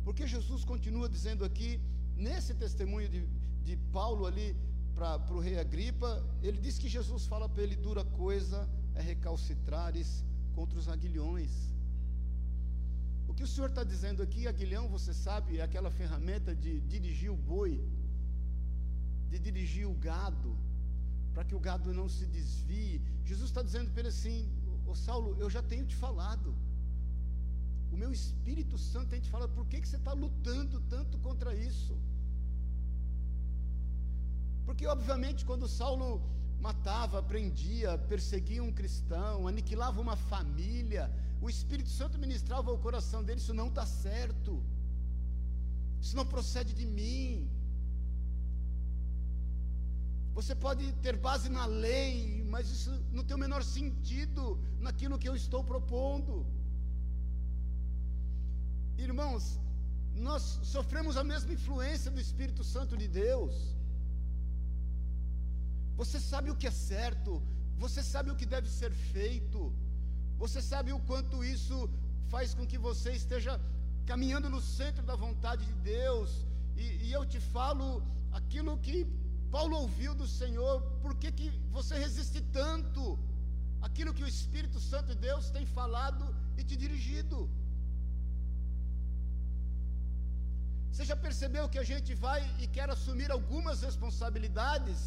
Porque 0.05 0.27
Jesus 0.27 0.65
continua 0.65 1.09
dizendo 1.09 1.45
aqui, 1.45 1.81
nesse 2.17 2.55
testemunho 2.55 3.09
de, 3.09 3.27
de 3.65 3.77
Paulo 3.93 4.27
ali 4.27 4.57
para 4.95 5.35
o 5.35 5.41
rei 5.41 5.59
Agripa, 5.59 6.25
ele 6.43 6.59
diz 6.59 6.79
que 6.79 6.89
Jesus 6.89 7.27
fala 7.27 7.49
para 7.49 7.63
ele: 7.63 7.77
dura 7.77 8.05
coisa 8.05 8.69
é 8.95 9.01
recalcitrares 9.01 10.25
contra 10.55 10.79
os 10.79 10.89
aguilhões. 10.89 11.76
O 13.37 13.39
que 13.39 13.45
o 13.45 13.55
Senhor 13.55 13.69
está 13.69 13.85
dizendo 13.85 14.23
aqui, 14.23 14.43
aguilhão, 14.49 14.85
você 14.89 15.13
sabe, 15.13 15.59
é 15.59 15.63
aquela 15.63 15.91
ferramenta 15.91 16.55
de 16.63 16.81
dirigir 16.93 17.31
o 17.31 17.37
boi, 17.37 17.73
de 19.29 19.39
dirigir 19.39 19.87
o 19.87 19.93
gado, 19.93 20.53
para 21.35 21.45
que 21.45 21.55
o 21.55 21.61
gado 21.61 21.93
não 21.93 22.09
se 22.09 22.25
desvie. 22.37 23.03
Jesus 23.27 23.51
está 23.51 23.63
dizendo 23.69 23.91
para 23.91 24.01
ele 24.01 24.09
assim: 24.09 24.49
Ô 24.87 24.95
Saulo, 24.95 25.37
eu 25.39 25.51
já 25.51 25.63
tenho 25.63 25.85
te 25.85 25.95
falado. 26.05 26.57
O 27.93 27.97
meu 28.03 28.11
Espírito 28.11 28.79
Santo 28.79 29.11
tem 29.11 29.21
te 29.21 29.29
falado, 29.29 29.53
por 29.59 29.67
que, 29.67 29.83
que 29.83 29.89
você 29.91 29.97
está 29.97 30.15
lutando 30.15 30.81
tanto 30.95 31.19
contra 31.19 31.55
isso? 31.55 31.95
Porque, 34.65 34.87
obviamente, 34.87 35.45
quando 35.45 35.69
Saulo 35.69 36.23
matava, 36.59 37.23
prendia, 37.23 37.99
perseguia 37.99 38.65
um 38.65 38.73
cristão, 38.73 39.47
aniquilava 39.47 40.01
uma 40.01 40.17
família, 40.17 41.13
o 41.47 41.51
Espírito 41.57 41.91
Santo 41.99 42.23
ministrava 42.25 42.71
ao 42.71 42.79
coração 42.87 43.21
dele: 43.25 43.41
Isso 43.45 43.55
não 43.61 43.69
está 43.73 43.87
certo, 43.87 44.53
isso 46.05 46.17
não 46.21 46.27
procede 46.35 46.73
de 46.81 46.87
mim, 46.99 47.49
você 50.39 50.55
pode 50.65 50.85
ter 51.05 51.15
base 51.27 51.49
na 51.59 51.65
lei, 51.85 52.15
mas 52.53 52.65
isso 52.75 52.91
não 53.17 53.23
tem 53.27 53.37
o 53.37 53.45
menor 53.45 53.63
sentido 53.77 54.43
naquilo 54.87 55.19
que 55.21 55.29
eu 55.31 55.37
estou 55.43 55.63
propondo. 55.71 56.35
Irmãos, 59.07 59.45
nós 60.29 60.43
sofremos 60.75 61.17
a 61.17 61.25
mesma 61.31 61.55
influência 61.59 62.11
do 62.11 62.21
Espírito 62.27 62.63
Santo 62.75 62.99
de 63.03 63.09
Deus. 63.09 63.55
Você 66.01 66.21
sabe 66.31 66.51
o 66.51 66.59
que 66.61 66.69
é 66.73 66.75
certo, 66.93 67.43
você 67.85 68.03
sabe 68.13 68.31
o 68.31 68.37
que 68.37 68.53
deve 68.55 68.69
ser 68.69 68.93
feito, 69.15 69.61
você 70.43 70.61
sabe 70.71 70.93
o 70.93 71.01
quanto 71.11 71.45
isso 71.45 71.77
faz 72.35 72.55
com 72.55 72.67
que 72.71 72.79
você 72.89 73.13
esteja 73.23 73.53
caminhando 74.11 74.49
no 74.55 74.61
centro 74.61 75.05
da 75.11 75.17
vontade 75.27 75.65
de 75.71 75.77
Deus, 75.97 76.31
e, 76.77 76.87
e 77.07 77.13
eu 77.13 77.25
te 77.33 77.41
falo 77.57 77.87
aquilo 78.39 78.79
que 78.87 78.99
Paulo 79.51 79.77
ouviu 79.85 80.13
do 80.15 80.27
Senhor, 80.41 80.75
por 81.03 81.15
que, 81.21 81.31
que 81.39 81.49
você 81.77 81.95
resiste 82.07 82.41
tanto? 82.61 83.03
Aquilo 83.89 84.15
que 84.17 84.25
o 84.27 84.33
Espírito 84.35 84.81
Santo 84.91 85.09
de 85.15 85.19
Deus 85.29 85.51
tem 85.57 85.67
falado 85.79 86.25
e 86.59 86.65
te 86.69 86.77
dirigido. 86.77 87.39
Você 90.91 91.05
já 91.11 91.17
percebeu 91.25 91.65
que 91.73 91.79
a 91.79 91.87
gente 91.93 92.13
vai 92.27 92.41
e 92.63 92.67
quer 92.77 92.89
assumir 92.91 93.31
algumas 93.31 93.83
responsabilidades, 93.89 95.01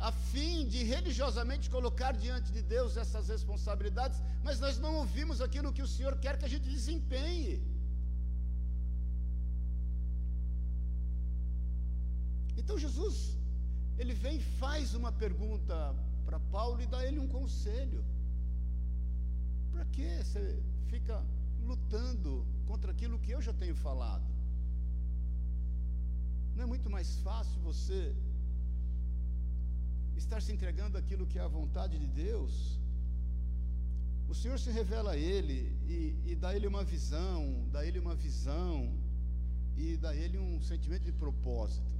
a 0.00 0.10
fim 0.12 0.66
de 0.66 0.82
religiosamente 0.84 1.70
colocar 1.70 2.12
diante 2.12 2.52
de 2.52 2.62
Deus 2.62 2.96
essas 2.96 3.28
responsabilidades, 3.28 4.20
mas 4.42 4.60
nós 4.60 4.78
não 4.78 4.96
ouvimos 4.96 5.40
aquilo 5.40 5.72
que 5.72 5.82
o 5.82 5.88
Senhor 5.88 6.16
quer 6.18 6.36
que 6.38 6.44
a 6.44 6.48
gente 6.48 6.68
desempenhe. 6.68 7.62
Então 12.56 12.78
Jesus, 12.78 13.36
ele 13.98 14.14
vem 14.14 14.36
e 14.36 14.44
faz 14.60 14.94
uma 14.94 15.12
pergunta 15.12 15.94
para 16.24 16.38
Paulo 16.40 16.80
e 16.82 16.86
dá 16.86 17.04
ele 17.06 17.18
um 17.18 17.28
conselho. 17.28 18.04
Para 19.72 19.84
que 19.86 20.06
você 20.22 20.62
fica 20.88 21.22
lutando 21.62 22.46
contra 22.66 22.90
aquilo 22.92 23.18
que 23.18 23.32
eu 23.32 23.42
já 23.42 23.52
tenho 23.52 23.74
falado? 23.74 24.24
Não 26.54 26.62
é 26.64 26.66
muito 26.66 26.88
mais 26.88 27.16
fácil 27.18 27.60
você 27.60 28.14
estar 30.16 30.40
se 30.40 30.52
entregando 30.52 30.98
aquilo 30.98 31.26
que 31.26 31.38
é 31.38 31.42
a 31.42 31.48
vontade 31.48 31.98
de 31.98 32.06
Deus? 32.06 32.78
O 34.28 34.34
Senhor 34.34 34.58
se 34.58 34.70
revela 34.70 35.12
a 35.12 35.16
ele 35.16 35.76
e, 35.86 36.16
e 36.30 36.34
dá 36.34 36.54
ele 36.56 36.66
uma 36.66 36.82
visão, 36.82 37.66
dá 37.70 37.84
ele 37.86 37.98
uma 37.98 38.14
visão 38.14 38.92
e 39.76 39.96
dá 39.96 40.14
ele 40.14 40.38
um 40.38 40.60
sentimento 40.60 41.04
de 41.04 41.12
propósito. 41.12 41.92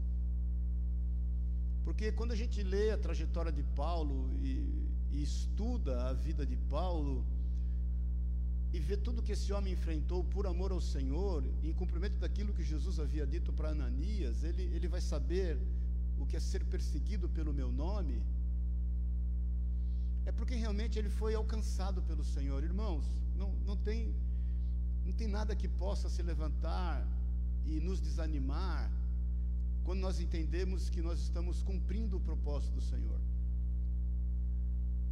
Porque 1.84 2.10
quando 2.12 2.32
a 2.32 2.36
gente 2.36 2.62
lê 2.62 2.90
a 2.90 2.98
trajetória 2.98 3.52
de 3.52 3.62
Paulo 3.62 4.30
e, 4.42 4.88
e 5.12 5.22
estuda 5.22 6.08
a 6.08 6.12
vida 6.12 6.46
de 6.46 6.56
Paulo, 6.56 7.24
e 8.74 8.80
vê 8.80 8.96
tudo 8.96 9.22
que 9.22 9.30
esse 9.30 9.52
homem 9.52 9.72
enfrentou 9.72 10.24
por 10.24 10.48
amor 10.48 10.72
ao 10.72 10.80
Senhor, 10.80 11.44
em 11.62 11.72
cumprimento 11.72 12.16
daquilo 12.18 12.52
que 12.52 12.64
Jesus 12.64 12.98
havia 12.98 13.24
dito 13.24 13.52
para 13.52 13.68
Ananias, 13.68 14.42
ele, 14.42 14.64
ele 14.74 14.88
vai 14.88 15.00
saber 15.00 15.56
o 16.24 16.26
que 16.26 16.36
é 16.36 16.40
ser 16.40 16.64
perseguido 16.64 17.28
pelo 17.28 17.52
meu 17.60 17.70
nome. 17.70 18.16
É 20.24 20.32
porque 20.32 20.54
realmente 20.54 20.98
ele 20.98 21.10
foi 21.20 21.34
alcançado 21.34 22.02
pelo 22.02 22.24
Senhor. 22.24 22.64
Irmãos, 22.64 23.04
não, 23.36 23.52
não, 23.68 23.76
tem, 23.76 24.14
não 25.04 25.12
tem 25.12 25.28
nada 25.28 25.54
que 25.54 25.68
possa 25.68 26.08
se 26.08 26.22
levantar 26.22 27.06
e 27.66 27.78
nos 27.78 28.00
desanimar 28.00 28.90
quando 29.84 30.00
nós 30.00 30.18
entendemos 30.18 30.88
que 30.88 31.02
nós 31.02 31.20
estamos 31.20 31.62
cumprindo 31.62 32.16
o 32.16 32.20
propósito 32.20 32.74
do 32.76 32.80
Senhor. 32.80 33.20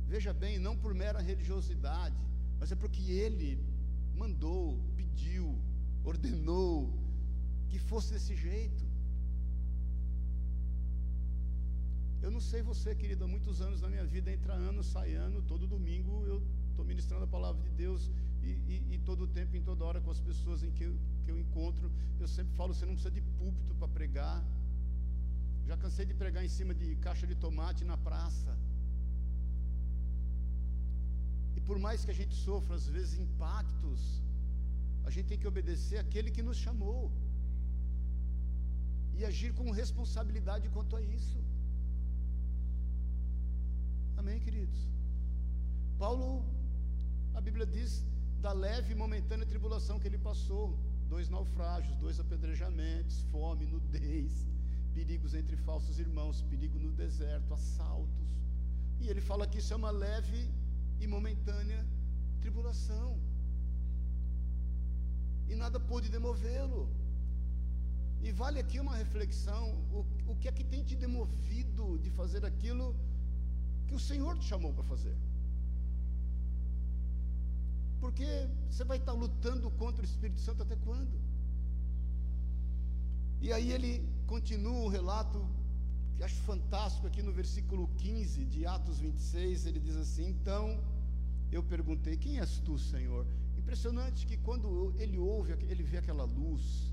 Veja 0.08 0.32
bem, 0.32 0.58
não 0.58 0.76
por 0.76 0.94
mera 0.94 1.20
religiosidade, 1.20 2.16
mas 2.58 2.72
é 2.72 2.74
porque 2.74 3.02
Ele 3.24 3.62
mandou, 4.16 4.78
pediu, 4.96 5.58
ordenou 6.04 6.90
que 7.68 7.78
fosse 7.78 8.12
desse 8.14 8.34
jeito. 8.34 8.91
Não 12.32 12.40
sei 12.40 12.62
você, 12.62 12.94
querido, 12.94 13.24
há 13.24 13.28
muitos 13.28 13.60
anos 13.66 13.80
na 13.84 13.88
minha 13.94 14.06
vida, 14.14 14.32
entra 14.36 14.54
ano, 14.54 14.82
sai 14.82 15.10
ano, 15.14 15.42
todo 15.42 15.66
domingo 15.66 16.12
eu 16.26 16.38
estou 16.70 16.84
ministrando 16.84 17.24
a 17.24 17.32
palavra 17.36 17.62
de 17.62 17.70
Deus 17.82 18.10
e, 18.42 18.50
e, 18.72 18.76
e, 18.94 18.98
todo 19.08 19.24
o 19.24 19.28
tempo, 19.38 19.56
em 19.56 19.62
toda 19.62 19.84
hora, 19.84 20.00
com 20.00 20.10
as 20.10 20.20
pessoas 20.28 20.62
em 20.66 20.70
que 20.76 20.84
eu, 20.84 20.94
que 21.24 21.30
eu 21.30 21.38
encontro, 21.38 21.90
eu 22.18 22.28
sempre 22.36 22.52
falo: 22.56 22.74
você 22.74 22.86
não 22.86 22.94
precisa 22.94 23.14
de 23.18 23.22
púlpito 23.38 23.74
para 23.74 23.88
pregar, 23.98 24.42
já 25.66 25.76
cansei 25.76 26.06
de 26.10 26.14
pregar 26.22 26.42
em 26.44 26.52
cima 26.58 26.74
de 26.74 26.88
caixa 27.06 27.26
de 27.26 27.36
tomate 27.44 27.84
na 27.84 27.96
praça. 28.08 28.56
E 31.56 31.60
por 31.60 31.78
mais 31.78 32.04
que 32.04 32.10
a 32.10 32.18
gente 32.20 32.34
sofra, 32.34 32.74
às 32.80 32.86
vezes, 32.88 33.18
impactos, 33.26 34.00
a 35.04 35.10
gente 35.10 35.28
tem 35.30 35.38
que 35.38 35.50
obedecer 35.52 35.98
aquele 35.98 36.30
que 36.30 36.42
nos 36.48 36.56
chamou. 36.56 37.12
E 39.18 39.24
agir 39.30 39.52
com 39.58 39.70
responsabilidade 39.70 40.68
quanto 40.70 40.96
a 40.96 41.02
isso. 41.02 41.38
Amém, 44.22 44.38
queridos? 44.38 44.80
Paulo, 45.98 46.26
a 47.34 47.40
Bíblia 47.46 47.66
diz 47.66 47.90
da 48.44 48.52
leve 48.52 48.92
e 48.92 48.96
momentânea 49.00 49.44
tribulação 49.52 49.98
que 49.98 50.06
ele 50.10 50.20
passou: 50.28 50.78
dois 51.12 51.28
naufrágios, 51.34 51.96
dois 52.04 52.20
apedrejamentos, 52.24 53.16
fome, 53.32 53.66
nudez 53.66 54.46
perigos 54.94 55.34
entre 55.40 55.56
falsos 55.68 55.98
irmãos, 55.98 56.40
perigo 56.52 56.78
no 56.78 56.92
deserto, 57.02 57.52
assaltos. 57.58 58.28
E 59.00 59.08
ele 59.10 59.22
fala 59.30 59.48
que 59.50 59.58
isso 59.58 59.72
é 59.74 59.76
uma 59.82 59.90
leve 59.90 60.40
e 61.00 61.06
momentânea 61.16 61.84
tribulação. 62.40 63.08
E 65.50 65.56
nada 65.62 65.80
pôde 65.80 66.08
demovê-lo. 66.16 66.82
E 68.22 68.30
vale 68.30 68.60
aqui 68.60 68.78
uma 68.78 68.96
reflexão: 69.04 69.64
o, 69.98 70.06
o 70.32 70.36
que 70.36 70.46
é 70.46 70.52
que 70.52 70.70
tem 70.72 70.84
te 70.84 70.94
demovido 71.06 71.98
de 72.04 72.12
fazer 72.20 72.44
aquilo 72.52 72.94
que 73.86 73.94
o 73.94 74.00
Senhor 74.00 74.38
te 74.38 74.46
chamou 74.46 74.72
para 74.72 74.84
fazer? 74.84 75.16
Porque 78.00 78.26
você 78.68 78.84
vai 78.84 78.98
estar 78.98 79.12
lutando 79.12 79.70
contra 79.72 80.02
o 80.02 80.04
Espírito 80.04 80.40
Santo 80.40 80.62
até 80.62 80.76
quando? 80.76 81.20
E 83.40 83.52
aí 83.52 83.70
ele 83.72 83.92
continua 84.26 84.80
o 84.86 84.88
relato 84.88 85.44
que 86.16 86.22
acho 86.22 86.40
fantástico 86.42 87.06
aqui 87.06 87.22
no 87.22 87.32
versículo 87.32 87.88
15 87.98 88.44
de 88.44 88.66
Atos 88.66 88.98
26, 88.98 89.66
ele 89.66 89.80
diz 89.80 89.96
assim: 89.96 90.28
Então 90.28 90.80
eu 91.50 91.62
perguntei: 91.62 92.16
Quem 92.16 92.38
és 92.38 92.58
tu, 92.58 92.78
Senhor? 92.78 93.26
Impressionante 93.56 94.26
que 94.26 94.36
quando 94.36 94.92
ele 94.98 95.18
ouve, 95.18 95.52
ele 95.68 95.82
vê 95.82 95.98
aquela 95.98 96.24
luz, 96.24 96.92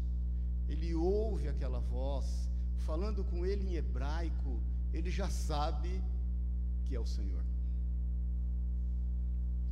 ele 0.67 0.93
ouve 0.93 1.47
aquela 1.47 1.79
voz, 1.79 2.49
falando 2.85 3.23
com 3.23 3.45
ele 3.45 3.67
em 3.69 3.75
hebraico, 3.75 4.61
ele 4.93 5.09
já 5.09 5.29
sabe 5.29 6.03
que 6.89 6.95
é 6.95 6.99
o 6.99 7.05
Senhor. 7.05 7.43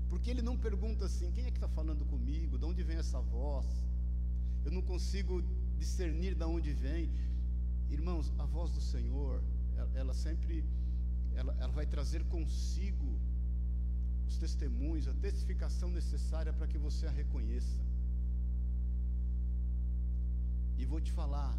Porque 0.10 0.30
ele 0.30 0.44
não 0.50 0.56
pergunta 0.68 1.06
assim: 1.06 1.32
quem 1.36 1.46
é 1.46 1.52
que 1.52 1.58
está 1.58 1.68
falando 1.80 2.06
comigo? 2.14 2.60
De 2.62 2.66
onde 2.72 2.84
vem 2.90 2.98
essa 2.98 3.20
voz? 3.20 3.66
Eu 4.64 4.72
não 4.72 4.84
consigo 4.92 5.42
discernir 5.80 6.36
de 6.36 6.44
onde 6.44 6.72
vem. 6.86 7.10
Irmãos, 7.90 8.32
a 8.38 8.46
voz 8.46 8.72
do 8.72 8.82
Senhor, 8.82 9.42
ela, 9.76 9.92
ela 10.02 10.14
sempre 10.14 10.64
ela, 11.34 11.56
ela 11.60 11.74
vai 11.80 11.88
trazer 11.96 12.24
consigo 12.26 13.10
os 14.28 14.38
testemunhos, 14.38 15.08
a 15.08 15.14
testificação 15.14 15.90
necessária 15.90 16.54
para 16.54 16.68
que 16.68 16.78
você 16.78 17.08
a 17.08 17.12
reconheça. 17.12 17.82
E 20.78 20.86
vou 20.86 21.02
te 21.02 21.12
falar, 21.12 21.58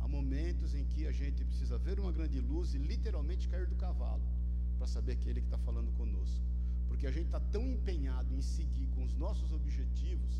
há 0.00 0.08
momentos 0.08 0.74
em 0.74 0.84
que 0.84 1.06
a 1.06 1.12
gente 1.12 1.44
precisa 1.44 1.78
ver 1.78 2.00
uma 2.00 2.10
grande 2.10 2.40
luz 2.40 2.74
e 2.74 2.78
literalmente 2.78 3.48
cair 3.48 3.66
do 3.66 3.76
cavalo 3.76 4.37
para 4.78 4.86
saber 4.86 5.16
que 5.16 5.28
é 5.28 5.30
Ele 5.32 5.40
que 5.40 5.46
está 5.46 5.58
falando 5.58 5.90
conosco. 5.92 6.44
Porque 6.88 7.06
a 7.06 7.10
gente 7.10 7.26
está 7.26 7.40
tão 7.40 7.64
empenhado 7.74 8.34
em 8.34 8.40
seguir 8.40 8.86
com 8.94 9.04
os 9.04 9.14
nossos 9.24 9.52
objetivos, 9.52 10.34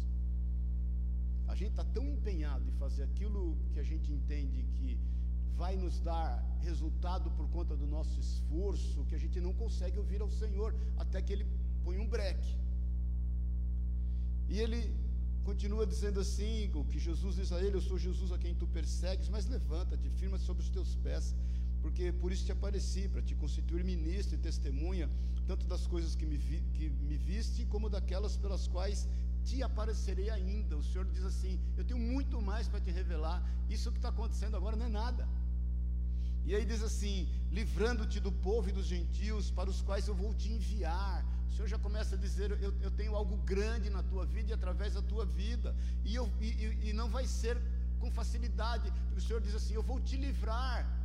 a 1.46 1.54
gente 1.54 1.70
está 1.70 1.84
tão 1.84 2.06
empenhado 2.06 2.64
em 2.68 2.72
fazer 2.72 3.02
aquilo 3.02 3.56
que 3.72 3.80
a 3.80 3.82
gente 3.90 4.12
entende 4.12 4.62
que 4.76 4.98
vai 5.56 5.76
nos 5.76 5.98
dar 6.08 6.28
resultado 6.60 7.30
por 7.32 7.48
conta 7.56 7.74
do 7.76 7.86
nosso 7.86 8.18
esforço, 8.20 9.04
que 9.06 9.14
a 9.14 9.22
gente 9.24 9.40
não 9.40 9.52
consegue 9.52 9.98
ouvir 9.98 10.20
ao 10.20 10.30
Senhor 10.30 10.74
até 10.96 11.20
que 11.20 11.32
Ele 11.32 11.46
põe 11.84 11.98
um 11.98 12.08
breque. 12.08 12.54
E 14.48 14.60
Ele 14.60 14.80
continua 15.48 15.86
dizendo 15.86 16.20
assim: 16.20 16.70
o 16.74 16.84
que 16.90 16.98
Jesus 17.08 17.36
diz 17.40 17.50
a 17.52 17.60
ele: 17.64 17.76
Eu 17.76 17.84
sou 17.88 17.98
Jesus 18.06 18.30
a 18.32 18.38
quem 18.44 18.54
tu 18.54 18.66
persegues, 18.78 19.28
mas 19.34 19.46
levanta-te, 19.46 20.08
firma 20.20 20.38
sobre 20.46 20.62
os 20.62 20.70
teus 20.76 20.94
pés, 21.06 21.34
porque 21.88 22.12
por 22.12 22.30
isso 22.30 22.44
te 22.44 22.52
apareci, 22.52 23.08
para 23.08 23.22
te 23.22 23.34
constituir 23.34 23.82
ministro 23.82 24.34
e 24.34 24.38
testemunha, 24.38 25.08
tanto 25.46 25.66
das 25.66 25.86
coisas 25.86 26.14
que 26.14 26.26
me, 26.26 26.36
vi, 26.36 26.60
que 26.74 26.90
me 26.90 27.16
viste, 27.16 27.64
como 27.64 27.88
daquelas 27.88 28.36
pelas 28.36 28.68
quais 28.68 29.08
te 29.42 29.62
aparecerei 29.62 30.28
ainda. 30.28 30.76
O 30.76 30.82
Senhor 30.82 31.06
diz 31.06 31.24
assim: 31.24 31.58
Eu 31.78 31.84
tenho 31.84 31.98
muito 31.98 32.42
mais 32.42 32.68
para 32.68 32.78
te 32.78 32.90
revelar, 32.90 33.38
isso 33.70 33.90
que 33.90 33.96
está 33.96 34.10
acontecendo 34.10 34.54
agora 34.54 34.76
não 34.76 34.84
é 34.84 34.90
nada. 34.90 35.26
E 36.44 36.54
aí 36.54 36.66
diz 36.66 36.82
assim: 36.82 37.26
livrando-te 37.50 38.20
do 38.20 38.30
povo 38.30 38.68
e 38.68 38.72
dos 38.72 38.84
gentios, 38.84 39.50
para 39.50 39.70
os 39.70 39.80
quais 39.80 40.06
eu 40.08 40.14
vou 40.14 40.34
te 40.34 40.52
enviar. 40.52 41.24
O 41.48 41.52
Senhor 41.54 41.68
já 41.68 41.78
começa 41.78 42.16
a 42.16 42.18
dizer: 42.18 42.50
eu, 42.50 42.74
eu 42.82 42.90
tenho 42.90 43.16
algo 43.16 43.38
grande 43.38 43.88
na 43.88 44.02
tua 44.02 44.26
vida 44.26 44.50
e 44.50 44.52
através 44.52 44.92
da 44.92 45.00
tua 45.00 45.24
vida, 45.24 45.74
e, 46.04 46.14
eu, 46.14 46.30
e, 46.38 46.90
e 46.90 46.92
não 46.92 47.08
vai 47.08 47.26
ser 47.26 47.56
com 47.98 48.10
facilidade, 48.10 48.92
o 49.16 49.20
Senhor 49.22 49.40
diz 49.40 49.54
assim: 49.54 49.72
eu 49.72 49.82
vou 49.82 49.98
te 49.98 50.16
livrar 50.16 50.97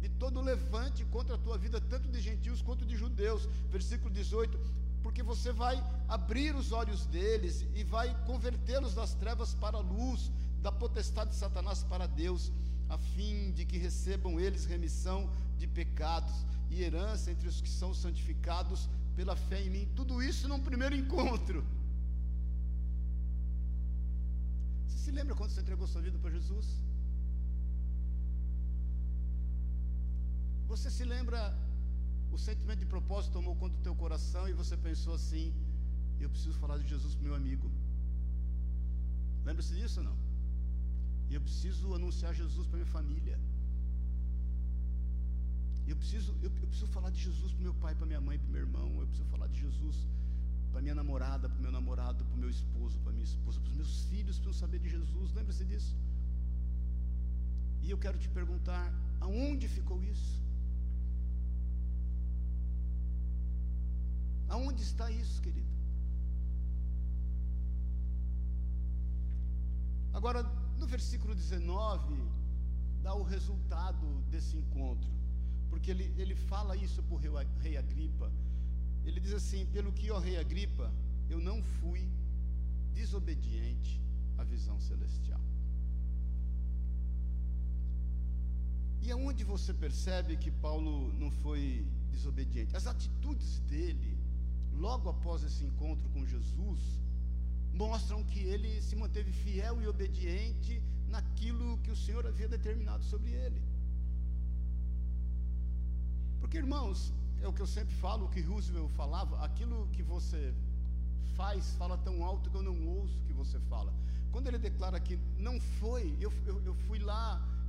de 0.00 0.08
todo 0.08 0.40
levante 0.40 1.04
contra 1.04 1.34
a 1.34 1.38
tua 1.38 1.58
vida, 1.58 1.80
tanto 1.80 2.08
de 2.08 2.20
gentios 2.20 2.62
quanto 2.62 2.84
de 2.86 2.96
judeus. 2.96 3.46
Versículo 3.70 4.10
18: 4.12 4.58
porque 5.02 5.22
você 5.22 5.52
vai 5.52 5.82
abrir 6.08 6.54
os 6.54 6.72
olhos 6.72 7.06
deles 7.06 7.66
e 7.74 7.82
vai 7.84 8.14
convertê-los 8.26 8.94
das 8.94 9.14
trevas 9.14 9.54
para 9.54 9.76
a 9.78 9.80
luz, 9.80 10.30
da 10.62 10.70
potestade 10.70 11.30
de 11.30 11.36
Satanás 11.36 11.82
para 11.82 12.06
Deus, 12.06 12.52
a 12.88 12.98
fim 12.98 13.52
de 13.52 13.64
que 13.64 13.78
recebam 13.78 14.38
eles 14.38 14.64
remissão 14.64 15.30
de 15.56 15.66
pecados 15.66 16.44
e 16.70 16.82
herança 16.82 17.30
entre 17.30 17.48
os 17.48 17.60
que 17.60 17.68
são 17.68 17.94
santificados 17.94 18.88
pela 19.16 19.36
fé 19.36 19.62
em 19.62 19.70
mim. 19.70 19.88
Tudo 19.96 20.22
isso 20.22 20.48
num 20.48 20.60
primeiro 20.60 20.94
encontro. 20.94 21.64
Você 24.86 24.98
se 24.98 25.10
lembra 25.10 25.34
quando 25.34 25.50
você 25.50 25.60
entregou 25.60 25.86
sua 25.86 26.02
vida 26.02 26.18
para 26.18 26.30
Jesus? 26.30 26.66
Você 30.72 30.88
se 30.96 31.04
lembra 31.12 31.40
o 32.34 32.38
sentimento 32.38 32.80
de 32.82 32.88
propósito 32.94 33.32
tomou 33.38 33.54
conta 33.60 33.76
do 33.76 33.82
teu 33.82 33.94
coração 34.02 34.42
e 34.48 34.52
você 34.60 34.76
pensou 34.88 35.14
assim: 35.18 35.46
eu 36.24 36.28
preciso 36.34 36.56
falar 36.64 36.76
de 36.82 36.86
Jesus 36.92 37.14
para 37.14 37.24
meu 37.28 37.34
amigo. 37.34 37.68
Lembra-se 39.48 39.74
disso 39.78 39.98
ou 40.00 40.06
não? 40.08 40.16
E 41.28 41.34
eu 41.36 41.40
preciso 41.46 41.94
anunciar 41.98 42.32
Jesus 42.42 42.66
para 42.68 42.78
minha 42.80 42.92
família. 42.98 43.36
Eu 45.90 45.96
preciso, 46.00 46.30
eu, 46.40 46.50
eu 46.62 46.66
preciso 46.68 46.90
falar 46.96 47.10
de 47.16 47.20
Jesus 47.26 47.52
para 47.52 47.62
meu 47.68 47.74
pai, 47.74 47.94
para 48.00 48.06
minha 48.12 48.20
mãe, 48.28 48.38
para 48.38 48.50
meu 48.56 48.62
irmão. 48.66 48.88
Eu 49.00 49.06
preciso 49.08 49.28
falar 49.34 49.48
de 49.48 49.58
Jesus 49.64 49.96
para 50.70 50.80
minha 50.80 50.94
namorada, 50.94 51.48
para 51.48 51.60
meu 51.66 51.72
namorado, 51.78 52.24
para 52.24 52.36
meu 52.36 52.50
esposo, 52.58 52.96
para 53.00 53.12
minha 53.12 53.28
esposa, 53.32 53.58
para 53.58 53.70
os 53.70 53.76
meus 53.80 54.04
filhos 54.04 54.36
precisam 54.38 54.60
saber 54.62 54.78
de 54.78 54.90
Jesus. 54.96 55.32
Lembra-se 55.32 55.64
disso? 55.64 55.96
E 57.82 57.90
eu 57.90 57.98
quero 57.98 58.18
te 58.18 58.28
perguntar: 58.28 58.84
aonde 59.20 59.66
ficou 59.78 59.98
isso? 60.14 60.38
Aonde 64.50 64.82
está 64.82 65.08
isso, 65.10 65.40
querido? 65.40 65.70
Agora, 70.12 70.42
no 70.76 70.86
versículo 70.86 71.34
19, 71.34 72.14
dá 73.00 73.14
o 73.14 73.22
resultado 73.22 74.06
desse 74.28 74.56
encontro, 74.56 75.08
porque 75.70 75.92
ele, 75.92 76.12
ele 76.18 76.34
fala 76.34 76.76
isso 76.76 77.00
para 77.04 77.14
o 77.14 77.18
rei, 77.62 77.76
Agripa. 77.76 78.30
Ele 79.04 79.20
diz 79.20 79.32
assim: 79.32 79.64
Pelo 79.66 79.92
que, 79.92 80.10
ó 80.10 80.18
rei 80.18 80.36
Agripa, 80.36 80.92
eu 81.28 81.40
não 81.40 81.62
fui 81.62 82.10
desobediente 82.92 84.02
à 84.36 84.42
visão 84.42 84.80
celestial. 84.80 85.40
E 89.00 89.12
aonde 89.12 89.44
você 89.44 89.72
percebe 89.72 90.36
que 90.36 90.50
Paulo 90.50 91.12
não 91.14 91.30
foi 91.30 91.86
desobediente? 92.10 92.76
As 92.76 92.86
atitudes 92.86 93.60
dele 93.60 94.19
logo 94.74 95.08
após 95.08 95.42
esse 95.42 95.64
encontro 95.64 96.08
com 96.10 96.26
Jesus, 96.26 96.80
mostram 97.72 98.22
que 98.24 98.40
ele 98.40 98.80
se 98.82 98.96
manteve 98.96 99.32
fiel 99.32 99.80
e 99.82 99.86
obediente 99.86 100.82
naquilo 101.08 101.78
que 101.78 101.90
o 101.90 101.96
Senhor 101.96 102.26
havia 102.26 102.48
determinado 102.48 103.04
sobre 103.04 103.30
ele. 103.30 103.62
Porque, 106.40 106.58
irmãos, 106.58 107.12
é 107.42 107.48
o 107.48 107.52
que 107.52 107.60
eu 107.60 107.66
sempre 107.66 107.94
falo, 107.94 108.26
o 108.26 108.28
que 108.28 108.40
Roosevelt 108.40 108.90
falava, 108.92 109.44
aquilo 109.44 109.88
que 109.92 110.02
você 110.02 110.54
faz, 111.34 111.74
fala 111.74 111.96
tão 111.98 112.24
alto 112.24 112.50
que 112.50 112.56
eu 112.56 112.62
não 112.62 112.86
ouço 112.86 113.18
o 113.18 113.24
que 113.24 113.32
você 113.32 113.58
fala. 113.60 113.92
Quando 114.32 114.46
ele 114.46 114.58
declara 114.58 114.98
que 115.00 115.16
não 115.38 115.60
foi, 115.78 116.16
eu, 116.20 116.32
eu, 116.46 116.62
eu 116.62 116.74
fui 116.86 116.98
lá 116.98 117.24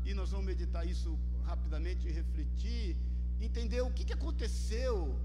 e 0.05 0.13
nós 0.13 0.31
vamos 0.31 0.45
meditar 0.45 0.85
isso 0.85 1.17
rapidamente 1.45 2.07
e 2.07 2.11
refletir, 2.11 2.97
entender 3.39 3.81
o 3.81 3.91
que, 3.91 4.03
que 4.05 4.13
aconteceu 4.13 5.15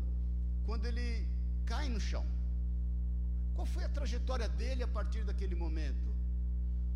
quando 0.65 0.87
ele 0.87 1.27
cai 1.71 1.87
no 1.95 2.01
chão. 2.09 2.25
Qual 3.55 3.67
foi 3.75 3.85
a 3.85 3.95
trajetória 3.97 4.49
dele 4.61 4.83
a 4.89 4.91
partir 4.97 5.23
daquele 5.29 5.57
momento? 5.65 6.09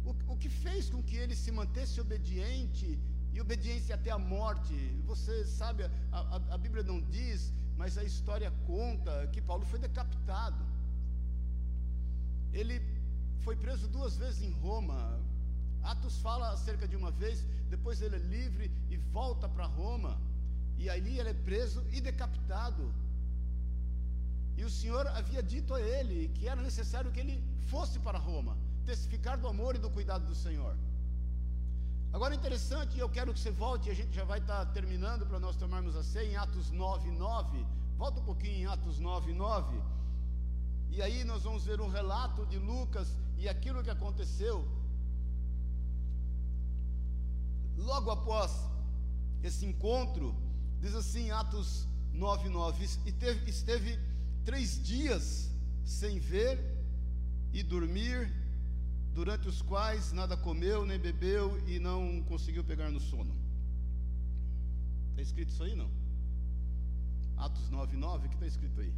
O, 0.08 0.12
o 0.32 0.36
que 0.42 0.50
fez 0.64 0.90
com 0.92 1.02
que 1.08 1.16
ele 1.22 1.36
se 1.44 1.50
mantesse 1.60 1.96
obediente 2.04 2.88
e 3.34 3.40
obediência 3.40 3.94
até 3.94 4.10
a 4.10 4.18
morte? 4.18 4.76
Você 5.10 5.44
sabe, 5.60 5.84
a, 5.84 5.90
a, 6.18 6.36
a 6.54 6.58
Bíblia 6.64 6.84
não 6.90 7.00
diz, 7.18 7.52
mas 7.80 7.96
a 8.02 8.04
história 8.10 8.50
conta 8.66 9.12
que 9.32 9.40
Paulo 9.50 9.64
foi 9.72 9.78
decapitado. 9.78 10.62
Ele 12.52 12.76
foi 13.44 13.56
preso 13.56 13.86
duas 13.88 14.16
vezes 14.22 14.42
em 14.42 14.52
Roma. 14.64 14.98
Atos 15.82 16.16
fala 16.26 16.52
acerca 16.56 16.86
de 16.86 16.96
uma 16.96 17.10
vez, 17.10 17.46
depois 17.74 18.02
ele 18.02 18.16
é 18.16 18.24
livre 18.36 18.70
e 18.90 18.96
volta 19.18 19.48
para 19.48 19.66
Roma. 19.66 20.20
E 20.82 20.88
ali 20.94 21.18
ele 21.18 21.30
é 21.30 21.38
preso 21.50 21.84
e 21.90 22.00
decapitado. 22.00 22.84
O 24.70 24.72
Senhor 24.72 25.04
havia 25.18 25.42
dito 25.42 25.74
a 25.74 25.80
ele 25.80 26.18
que 26.36 26.46
era 26.52 26.62
necessário 26.62 27.10
que 27.14 27.20
ele 27.22 27.36
fosse 27.70 27.98
para 28.06 28.18
Roma, 28.18 28.56
testificar 28.90 29.36
do 29.36 29.48
amor 29.48 29.74
e 29.74 29.80
do 29.84 29.90
cuidado 29.96 30.24
do 30.24 30.34
Senhor. 30.42 30.74
Agora 32.12 32.36
interessante, 32.36 32.96
eu 32.96 33.08
quero 33.16 33.34
que 33.34 33.40
você 33.40 33.50
volte, 33.50 33.88
e 33.88 33.90
a 33.90 33.98
gente 34.00 34.14
já 34.14 34.24
vai 34.24 34.38
estar 34.38 34.64
terminando 34.66 35.26
para 35.26 35.40
nós 35.44 35.56
tomarmos 35.56 35.96
a 35.96 36.04
ceia 36.04 36.30
em 36.32 36.36
Atos 36.36 36.70
9, 36.70 37.10
9. 37.10 37.66
Volta 38.02 38.20
um 38.20 38.24
pouquinho 38.24 38.58
em 38.60 38.66
Atos 38.66 39.00
9, 39.00 39.32
9. 39.32 39.82
E 40.92 41.02
aí 41.02 41.24
nós 41.24 41.42
vamos 41.42 41.64
ver 41.64 41.80
um 41.80 41.88
relato 41.88 42.46
de 42.46 42.58
Lucas 42.58 43.08
e 43.38 43.48
aquilo 43.48 43.82
que 43.82 43.90
aconteceu. 43.90 44.56
Logo 47.76 48.08
após 48.12 48.52
esse 49.42 49.66
encontro, 49.66 50.32
diz 50.80 50.94
assim, 50.94 51.32
Atos 51.32 51.88
9, 52.12 52.48
9, 52.48 52.88
e 53.06 53.12
teve, 53.12 53.50
esteve 53.50 53.98
três 54.44 54.82
dias 54.82 55.50
sem 55.84 56.18
ver 56.18 56.58
e 57.52 57.62
dormir, 57.62 58.32
durante 59.12 59.48
os 59.48 59.60
quais 59.60 60.12
nada 60.12 60.36
comeu 60.36 60.86
nem 60.86 60.98
bebeu 60.98 61.58
e 61.66 61.78
não 61.78 62.22
conseguiu 62.22 62.62
pegar 62.64 62.90
no 62.90 63.00
sono. 63.00 63.34
Está 65.10 65.22
escrito 65.22 65.50
isso 65.50 65.62
aí 65.62 65.74
não? 65.74 65.90
Atos 67.36 67.68
9, 67.70 67.96
9, 67.96 68.26
o 68.26 68.28
que 68.28 68.36
está 68.36 68.46
escrito 68.46 68.80
aí? 68.80 68.92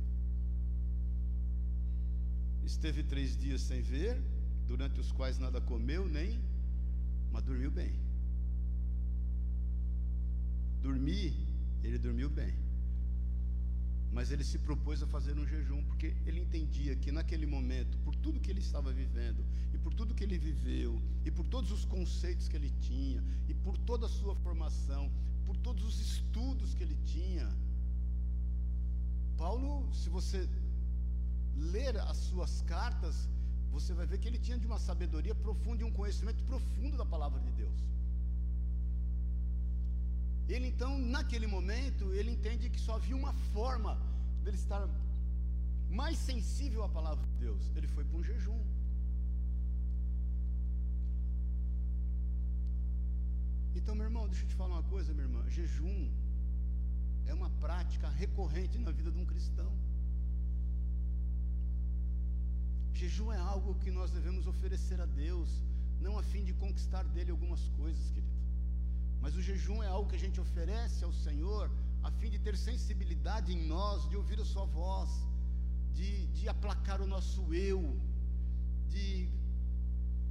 Esteve 2.64 3.02
três 3.02 3.36
dias 3.36 3.60
sem 3.62 3.80
ver, 3.82 4.20
durante 4.66 5.00
os 5.00 5.10
quais 5.12 5.38
nada 5.38 5.60
comeu, 5.60 6.08
nem, 6.08 6.40
mas 7.30 7.42
dormiu 7.44 7.70
bem. 7.70 7.92
Dormir, 10.80 11.34
ele 11.82 11.98
dormiu 11.98 12.28
bem. 12.28 12.54
Mas 14.12 14.30
ele 14.30 14.44
se 14.44 14.58
propôs 14.58 15.02
a 15.02 15.06
fazer 15.06 15.38
um 15.38 15.46
jejum, 15.46 15.82
porque 15.84 16.14
ele 16.26 16.40
entendia 16.40 16.94
que 16.94 17.10
naquele 17.10 17.46
momento, 17.46 17.96
por 18.04 18.14
tudo 18.14 18.40
que 18.40 18.50
ele 18.50 18.60
estava 18.60 18.92
vivendo, 18.92 19.42
e 19.72 19.78
por 19.78 19.94
tudo 19.94 20.14
que 20.14 20.22
ele 20.22 20.38
viveu, 20.38 21.00
e 21.24 21.30
por 21.30 21.46
todos 21.46 21.72
os 21.72 21.84
conceitos 21.84 22.46
que 22.46 22.56
ele 22.56 22.70
tinha, 22.80 23.24
e 23.48 23.54
por 23.54 23.76
toda 23.78 24.04
a 24.06 24.08
sua 24.08 24.34
formação, 24.36 25.10
por 25.46 25.56
todos 25.56 25.82
os 25.82 25.98
estudos 25.98 26.74
que 26.74 26.82
ele 26.82 26.98
tinha, 27.04 27.48
Paulo, 29.36 29.92
se 29.94 30.08
você 30.10 30.48
ler 31.56 31.96
as 31.98 32.18
suas 32.18 32.60
cartas, 32.62 33.28
você 33.70 33.94
vai 33.94 34.06
ver 34.06 34.18
que 34.18 34.28
ele 34.28 34.38
tinha 34.38 34.58
de 34.58 34.66
uma 34.66 34.78
sabedoria 34.78 35.34
profunda 35.34 35.82
e 35.82 35.84
um 35.84 35.92
conhecimento 35.92 36.44
profundo 36.44 36.96
da 36.96 37.06
palavra 37.06 37.40
de 37.40 37.50
Deus. 37.52 37.78
Ele 40.48 40.66
então, 40.68 40.98
naquele 40.98 41.46
momento, 41.46 42.12
ele 42.12 42.30
entende 42.30 42.68
que 42.68 42.80
só 42.80 42.96
havia 42.96 43.16
uma 43.16 43.32
forma 43.54 43.98
dele 44.42 44.56
estar 44.56 44.88
mais 45.88 46.18
sensível 46.18 46.82
à 46.82 46.88
palavra 46.88 47.24
de 47.26 47.36
Deus. 47.36 47.70
Ele 47.76 47.86
foi 47.86 48.04
para 48.04 48.18
um 48.18 48.24
jejum. 48.24 48.60
Então, 53.74 53.94
meu 53.94 54.04
irmão, 54.04 54.28
deixa 54.28 54.44
eu 54.44 54.48
te 54.48 54.54
falar 54.54 54.74
uma 54.74 54.82
coisa, 54.84 55.12
minha 55.12 55.26
irmã. 55.26 55.48
Jejum 55.48 56.10
é 57.26 57.34
uma 57.34 57.50
prática 57.64 58.08
recorrente 58.08 58.78
na 58.78 58.90
vida 58.90 59.10
de 59.10 59.18
um 59.18 59.24
cristão. 59.24 59.70
Jejum 62.92 63.32
é 63.32 63.38
algo 63.38 63.74
que 63.76 63.90
nós 63.90 64.10
devemos 64.10 64.46
oferecer 64.46 65.00
a 65.00 65.06
Deus, 65.06 65.48
não 66.00 66.18
a 66.18 66.22
fim 66.22 66.44
de 66.44 66.52
conquistar 66.52 67.04
dele 67.04 67.30
algumas 67.30 67.68
coisas, 67.70 68.10
querido. 68.10 68.31
Mas 69.22 69.36
o 69.36 69.42
jejum 69.48 69.78
é 69.82 69.88
algo 69.94 70.08
que 70.10 70.18
a 70.20 70.24
gente 70.24 70.40
oferece 70.46 71.00
ao 71.08 71.12
Senhor 71.24 71.64
a 72.08 72.10
fim 72.18 72.30
de 72.34 72.38
ter 72.46 72.56
sensibilidade 72.56 73.48
em 73.56 73.60
nós, 73.74 74.08
de 74.10 74.16
ouvir 74.20 74.38
a 74.40 74.44
Sua 74.52 74.64
voz, 74.78 75.10
de, 75.98 76.26
de 76.38 76.48
aplacar 76.54 77.00
o 77.00 77.06
nosso 77.14 77.42
eu, 77.54 77.80
de 78.94 79.06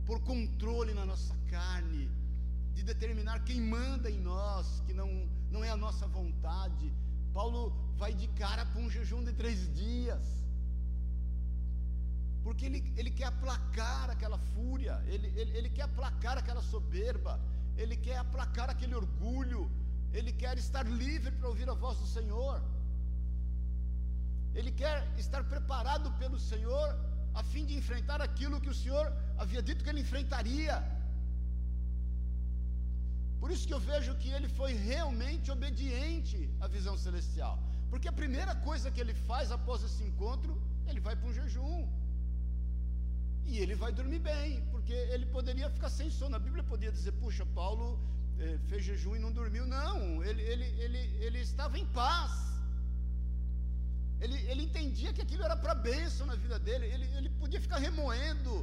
pôr 0.06 0.20
controle 0.32 0.94
na 1.00 1.06
nossa 1.12 1.36
carne, 1.54 2.04
de 2.76 2.84
determinar 2.92 3.40
quem 3.50 3.62
manda 3.62 4.10
em 4.16 4.20
nós, 4.20 4.82
que 4.86 4.94
não, 4.94 5.10
não 5.50 5.64
é 5.64 5.70
a 5.70 5.82
nossa 5.86 6.06
vontade. 6.20 6.94
Paulo 7.34 7.62
vai 8.02 8.14
de 8.14 8.28
cara 8.44 8.66
para 8.66 8.82
um 8.82 8.90
jejum 8.90 9.24
de 9.24 9.34
três 9.42 9.60
dias 9.74 10.42
porque 12.44 12.66
ele, 12.66 12.94
ele 12.98 13.12
quer 13.12 13.26
aplacar 13.26 14.10
aquela 14.10 14.38
fúria, 14.38 15.02
ele, 15.08 15.28
ele, 15.40 15.58
ele 15.58 15.70
quer 15.70 15.84
aplacar 15.84 16.38
aquela 16.38 16.62
soberba, 16.62 17.40
ele 17.78 17.96
quer 18.06 18.18
aplacar 18.18 18.70
aquele 18.70 18.96
orgulho, 18.96 19.62
ele 20.14 20.32
quer 20.32 20.58
estar 20.58 20.84
livre 20.84 21.32
para 21.32 21.50
ouvir 21.50 21.70
a 21.70 21.74
voz 21.74 21.98
do 21.98 22.08
Senhor, 22.08 22.62
ele 24.54 24.72
quer 24.82 24.98
estar 25.18 25.44
preparado 25.44 26.12
pelo 26.22 26.40
Senhor 26.52 26.88
a 27.34 27.44
fim 27.52 27.66
de 27.66 27.76
enfrentar 27.82 28.20
aquilo 28.22 28.60
que 28.64 28.70
o 28.74 28.80
Senhor 28.82 29.06
havia 29.38 29.62
dito 29.62 29.84
que 29.84 29.90
ele 29.92 30.02
enfrentaria. 30.02 30.76
Por 33.42 33.50
isso 33.54 33.68
que 33.68 33.76
eu 33.78 33.80
vejo 33.92 34.18
que 34.22 34.30
ele 34.38 34.50
foi 34.60 34.74
realmente 34.74 35.50
obediente 35.56 36.40
à 36.60 36.68
visão 36.68 36.96
celestial. 37.06 37.56
Porque 37.90 38.08
a 38.08 38.20
primeira 38.22 38.54
coisa 38.68 38.92
que 38.92 39.02
ele 39.04 39.16
faz 39.30 39.52
após 39.58 39.82
esse 39.88 40.04
encontro, 40.10 40.54
ele 40.90 41.00
vai 41.00 41.16
para 41.16 41.30
um 41.30 41.34
jejum. 41.40 41.80
E 43.46 43.58
ele 43.60 43.76
vai 43.76 43.92
dormir 43.92 44.20
bem, 44.20 44.64
porque 44.72 44.94
ele 44.94 45.26
poderia 45.26 45.70
ficar 45.70 45.90
sem 45.90 46.10
sono. 46.10 46.36
A 46.36 46.40
Bíblia 46.40 46.64
podia 46.64 46.92
dizer, 46.92 47.12
puxa, 47.14 47.46
Paulo 47.46 48.00
eh, 48.40 48.58
fez 48.68 48.84
jejum 48.84 49.16
e 49.16 49.20
não 49.20 49.32
dormiu. 49.32 49.66
Não, 49.66 50.24
ele, 50.24 50.42
ele, 50.42 50.66
ele, 50.84 51.02
ele 51.26 51.40
estava 51.40 51.78
em 51.78 51.86
paz. 51.88 52.32
Ele, 54.20 54.38
ele 54.52 54.64
entendia 54.64 55.12
que 55.14 55.22
aquilo 55.22 55.44
era 55.44 55.58
para 55.58 55.74
bênção 55.74 56.26
na 56.26 56.36
vida 56.36 56.58
dele. 56.60 56.86
Ele, 56.86 57.06
ele 57.18 57.30
podia 57.42 57.60
ficar 57.60 57.78
remoendo. 57.78 58.54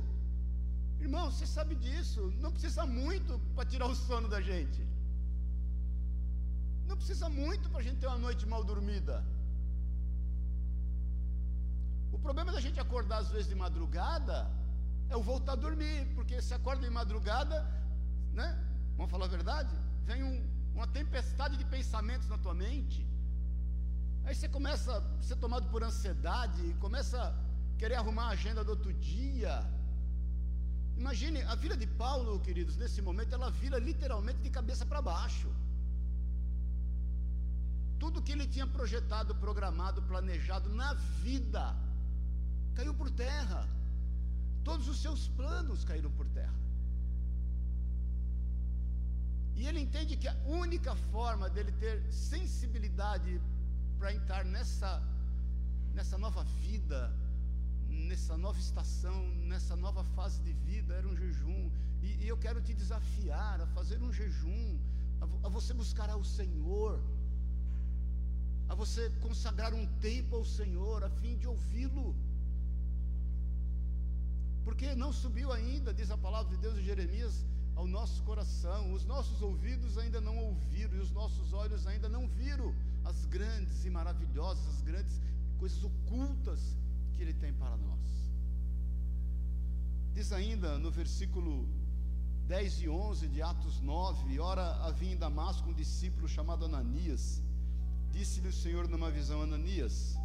Irmão, 1.01 1.31
você 1.31 1.47
sabe 1.47 1.75
disso. 1.75 2.33
Não 2.45 2.53
precisa 2.53 2.87
muito 2.87 3.41
para 3.55 3.65
tirar 3.65 3.87
o 3.87 3.95
sono 3.95 4.29
da 4.29 4.41
gente. 4.41 4.83
Não 6.87 6.97
precisa 6.97 7.29
muito 7.29 7.69
para 7.71 7.81
a 7.81 7.83
gente 7.83 7.99
ter 7.99 8.07
uma 8.07 8.19
noite 8.27 8.47
mal 8.47 8.63
dormida. 8.65 9.17
O 12.13 12.19
problema 12.19 12.51
da 12.51 12.61
gente 12.61 12.81
acordar 12.81 13.19
às 13.19 13.31
vezes 13.35 13.49
de 13.49 13.55
madrugada 13.55 14.39
é 15.11 15.17
o 15.17 15.23
voltar 15.23 15.53
a 15.53 15.57
dormir, 15.57 16.07
porque 16.15 16.41
se 16.43 16.55
acorda 16.55 16.83
de 16.83 16.91
madrugada, 16.91 17.57
né? 18.33 18.49
Vamos 18.97 19.11
falar 19.11 19.27
a 19.27 19.29
verdade? 19.29 19.75
Vem 20.05 20.23
um, 20.23 20.37
uma 20.75 20.87
tempestade 20.87 21.57
de 21.57 21.65
pensamentos 21.65 22.29
na 22.29 22.39
tua 22.39 22.55
mente. 22.55 23.07
Aí 24.25 24.35
você 24.35 24.49
começa 24.49 24.99
a 24.99 25.23
ser 25.23 25.37
tomado 25.37 25.69
por 25.71 25.83
ansiedade, 25.83 26.75
começa 26.81 27.19
a 27.23 27.79
querer 27.79 27.95
arrumar 27.95 28.27
a 28.27 28.31
agenda 28.31 28.63
do 28.63 28.71
outro 28.71 28.93
dia. 28.93 29.55
Imagine, 30.97 31.43
a 31.43 31.55
vida 31.55 31.77
de 31.77 31.87
Paulo, 31.87 32.41
queridos, 32.41 32.77
nesse 32.77 33.01
momento, 33.01 33.33
ela 33.33 33.51
vira 33.51 33.79
literalmente 33.79 34.41
de 34.41 34.51
cabeça 34.51 34.85
para 34.85 35.01
baixo. 35.01 35.49
Tudo 37.99 38.23
que 38.23 38.33
ele 38.33 38.47
tinha 38.47 38.67
projetado, 38.67 39.35
programado, 39.35 40.03
planejado 40.03 40.69
na 40.71 40.93
vida, 41.23 41.75
caiu 42.75 42.93
por 42.93 43.11
terra. 43.11 43.67
Todos 44.65 44.89
os 44.89 45.01
seus 45.01 45.29
planos 45.29 45.85
caíram 45.85 46.11
por 46.11 46.27
terra. 46.29 46.55
E 49.59 49.67
ele 49.67 49.81
entende 49.81 50.17
que 50.17 50.29
a 50.29 50.37
única 50.47 50.95
forma 51.13 51.51
dele 51.51 51.73
ter 51.73 51.97
sensibilidade 52.13 53.41
para 53.99 54.15
entrar 54.15 54.45
nessa, 54.45 55.03
nessa 55.95 56.17
nova 56.17 56.45
vida, 56.45 57.13
nessa 57.89 58.37
nova 58.37 58.59
estação, 58.59 59.27
nessa 59.53 59.75
nova 59.75 60.05
fase 60.17 60.41
de 60.43 60.53
vida, 60.53 60.95
era 60.95 61.09
um 61.09 61.17
jejum. 61.17 61.71
E, 62.03 62.25
e 62.25 62.29
eu 62.29 62.39
quero 62.39 62.61
te 62.61 62.73
desafiar 62.73 63.61
a 63.61 63.67
fazer 63.67 64.01
um 64.01 64.13
jejum, 64.13 64.79
a, 65.21 65.47
a 65.47 65.49
você 65.49 65.75
buscar 65.75 66.09
ao 66.09 66.23
Senhor, 66.23 67.01
a 68.69 68.75
você 68.77 69.11
consagrar 69.21 69.75
um 69.75 69.87
tempo 69.99 70.37
ao 70.37 70.45
Senhor, 70.45 71.03
a 71.03 71.11
fim 71.11 71.37
de 71.37 71.49
ouvi-lo 71.49 72.15
porque 74.69 74.95
não 74.95 75.11
subiu 75.11 75.51
ainda, 75.51 75.95
diz 75.95 76.11
a 76.11 76.19
palavra 76.19 76.55
de 76.55 76.61
Deus 76.61 76.77
em 76.79 76.83
Jeremias, 76.83 77.43
ao 77.75 77.87
nosso 77.87 78.23
coração, 78.23 78.93
os 78.93 79.03
nossos 79.07 79.41
ouvidos 79.41 79.97
ainda 79.97 80.21
não 80.21 80.37
ouviram 80.37 80.95
e 80.99 81.01
os 81.01 81.11
nossos 81.11 81.55
olhos 81.55 81.87
ainda 81.87 82.07
não 82.07 82.29
viram 82.29 82.75
as 83.03 83.25
grandes 83.25 83.87
e 83.87 83.89
maravilhosas, 83.89 84.69
as 84.69 84.83
grandes 84.83 85.23
coisas 85.59 85.83
ocultas 85.83 86.61
que 87.15 87.23
Ele 87.23 87.33
tem 87.33 87.51
para 87.55 87.79
nós. 87.79 88.07
Diz 90.13 90.33
ainda 90.33 90.79
no 90.79 90.91
versículo 90.91 91.67
10 92.47 92.83
e 92.83 92.89
11 92.91 93.27
de 93.29 93.41
Atos 93.41 93.81
9: 93.81 94.39
Ora 94.39 94.85
havia 94.85 95.15
em 95.15 95.17
Damasco 95.17 95.71
um 95.71 95.73
discípulo 95.73 96.29
chamado 96.29 96.67
Ananias. 96.67 97.43
Disse-lhe 98.11 98.49
o 98.49 98.53
Senhor 98.53 98.87
numa 98.87 99.11
visão: 99.11 99.41
Ananias. 99.41 100.19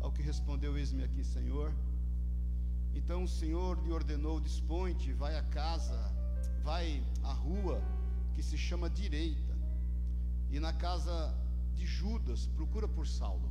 Ao 0.00 0.12
que 0.12 0.20
respondeu: 0.20 0.76
Eis-me 0.76 1.02
aqui, 1.02 1.24
Senhor. 1.24 1.72
Então 2.94 3.24
o 3.24 3.28
Senhor 3.28 3.82
lhe 3.82 3.92
ordenou: 3.92 4.40
dispõe-te, 4.40 5.12
vai 5.12 5.36
à 5.36 5.42
casa, 5.42 5.98
vai 6.62 7.02
à 7.22 7.32
rua 7.32 7.82
que 8.34 8.42
se 8.42 8.56
chama 8.56 8.88
Direita, 8.88 9.56
e 10.50 10.58
na 10.60 10.72
casa 10.72 11.34
de 11.74 11.86
Judas 11.86 12.46
procura 12.46 12.88
por 12.88 13.06
Saulo, 13.06 13.50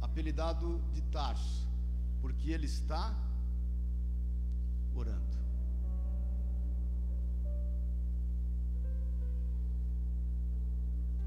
apelidado 0.00 0.80
de 0.92 1.02
Tarso, 1.02 1.68
porque 2.20 2.50
ele 2.50 2.66
está 2.66 3.14
orando. 4.94 5.36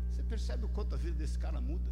Você 0.09 0.23
percebe 0.23 0.65
o 0.65 0.69
quanto 0.69 0.95
a 0.95 0.97
vida 0.97 1.15
desse 1.17 1.37
cara 1.37 1.61
muda? 1.61 1.91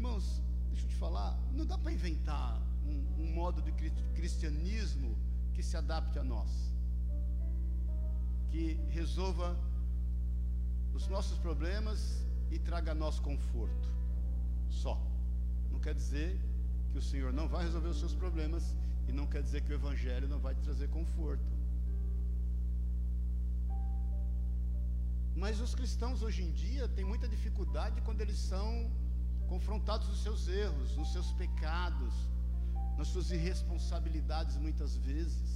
Irmãos, 0.00 0.40
deixa 0.70 0.86
eu 0.86 0.88
te 0.88 0.96
falar, 0.96 1.38
não 1.52 1.66
dá 1.66 1.76
para 1.76 1.92
inventar 1.92 2.58
um, 2.86 3.22
um 3.22 3.32
modo 3.34 3.60
de 3.60 3.70
cristianismo 4.14 5.14
que 5.52 5.62
se 5.62 5.76
adapte 5.76 6.18
a 6.18 6.24
nós, 6.24 6.50
que 8.48 8.80
resolva 8.88 9.54
os 10.94 11.06
nossos 11.06 11.36
problemas 11.36 12.24
e 12.50 12.58
traga 12.58 12.92
a 12.92 12.94
nós 12.94 13.20
conforto. 13.20 13.90
Só. 14.70 14.98
Não 15.70 15.78
quer 15.78 15.94
dizer 15.94 16.40
que 16.90 16.96
o 16.96 17.02
Senhor 17.02 17.30
não 17.30 17.46
vai 17.46 17.64
resolver 17.64 17.88
os 17.88 17.98
seus 17.98 18.14
problemas 18.14 18.74
E 19.06 19.12
não 19.12 19.26
quer 19.26 19.42
dizer 19.42 19.60
que 19.60 19.70
o 19.70 19.74
Evangelho 19.74 20.26
não 20.28 20.38
vai 20.38 20.54
te 20.54 20.62
trazer 20.62 20.88
conforto. 20.88 21.52
Mas 25.36 25.60
os 25.60 25.74
cristãos 25.74 26.22
hoje 26.22 26.42
em 26.42 26.52
dia 26.52 26.88
têm 26.88 27.04
muita 27.04 27.28
dificuldade 27.28 28.00
quando 28.00 28.22
eles 28.22 28.38
são 28.38 28.90
confrontados 29.52 30.06
nos 30.08 30.22
seus 30.22 30.42
erros, 30.46 30.96
nos 30.96 31.12
seus 31.12 31.32
pecados, 31.32 32.14
nas 32.96 33.08
suas 33.08 33.28
irresponsabilidades 33.36 34.56
muitas 34.66 34.96
vezes. 35.08 35.48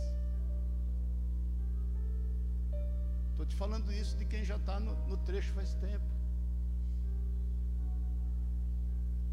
Estou 3.30 3.46
te 3.46 3.56
falando 3.62 3.92
isso 3.92 4.16
de 4.16 4.24
quem 4.24 4.42
já 4.50 4.56
está 4.56 4.80
no, 4.80 4.94
no 5.06 5.16
trecho 5.28 5.52
faz 5.52 5.74
tempo. 5.86 6.08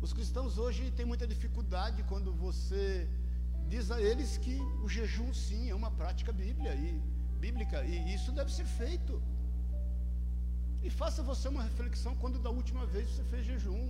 Os 0.06 0.14
cristãos 0.14 0.60
hoje 0.64 0.92
têm 0.92 1.08
muita 1.12 1.26
dificuldade 1.34 2.04
quando 2.04 2.32
você 2.46 3.10
diz 3.68 3.90
a 3.90 4.00
eles 4.10 4.38
que 4.38 4.56
o 4.84 4.88
jejum 4.88 5.34
sim 5.34 5.70
é 5.72 5.76
uma 5.82 5.92
prática 5.92 6.32
bíblia 6.32 6.76
e, 6.76 7.02
bíblica 7.40 7.84
e 7.84 8.14
isso 8.14 8.32
deve 8.32 8.52
ser 8.54 8.66
feito. 8.66 9.22
E 10.84 10.90
faça 11.02 11.24
você 11.24 11.48
uma 11.48 11.64
reflexão 11.64 12.16
quando 12.16 12.40
da 12.40 12.52
última 12.52 12.86
vez 12.86 13.10
você 13.10 13.24
fez 13.24 13.46
jejum. 13.46 13.84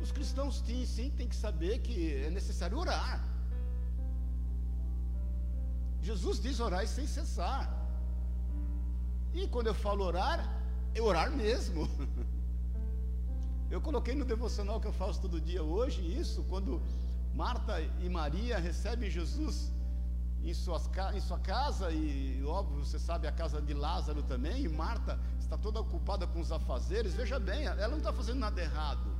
Os 0.00 0.12
cristãos 0.12 0.62
sim, 0.66 0.84
sim 0.86 1.10
têm 1.10 1.28
que 1.28 1.36
saber 1.36 1.78
que 1.78 2.14
é 2.14 2.30
necessário 2.30 2.78
orar. 2.78 3.22
Jesus 6.00 6.40
diz 6.40 6.60
orar 6.60 6.86
sem 6.86 7.06
cessar. 7.06 7.72
E 9.32 9.48
quando 9.48 9.68
eu 9.68 9.74
falo 9.74 10.04
orar, 10.04 10.38
é 10.94 11.00
orar 11.00 11.30
mesmo. 11.30 11.88
Eu 13.70 13.80
coloquei 13.80 14.14
no 14.14 14.24
devocional 14.24 14.80
que 14.80 14.86
eu 14.86 14.92
faço 14.92 15.20
todo 15.20 15.40
dia 15.40 15.60
hoje 15.60 16.00
isso, 16.00 16.44
quando 16.44 16.80
Marta 17.34 17.80
e 17.80 18.08
Maria 18.08 18.58
recebem 18.58 19.10
Jesus 19.10 19.72
em, 20.44 20.54
suas, 20.54 20.88
em 21.14 21.20
sua 21.20 21.38
casa, 21.38 21.90
e 21.90 22.44
óbvio, 22.44 22.84
você 22.84 22.98
sabe 22.98 23.26
a 23.26 23.32
casa 23.32 23.60
de 23.60 23.74
Lázaro 23.74 24.22
também, 24.22 24.62
e 24.64 24.68
Marta 24.68 25.18
está 25.40 25.56
toda 25.56 25.80
ocupada 25.80 26.26
com 26.26 26.40
os 26.40 26.52
afazeres. 26.52 27.14
Veja 27.14 27.40
bem, 27.40 27.64
ela 27.64 27.88
não 27.88 27.98
está 27.98 28.12
fazendo 28.12 28.38
nada 28.38 28.60
errado. 28.60 29.13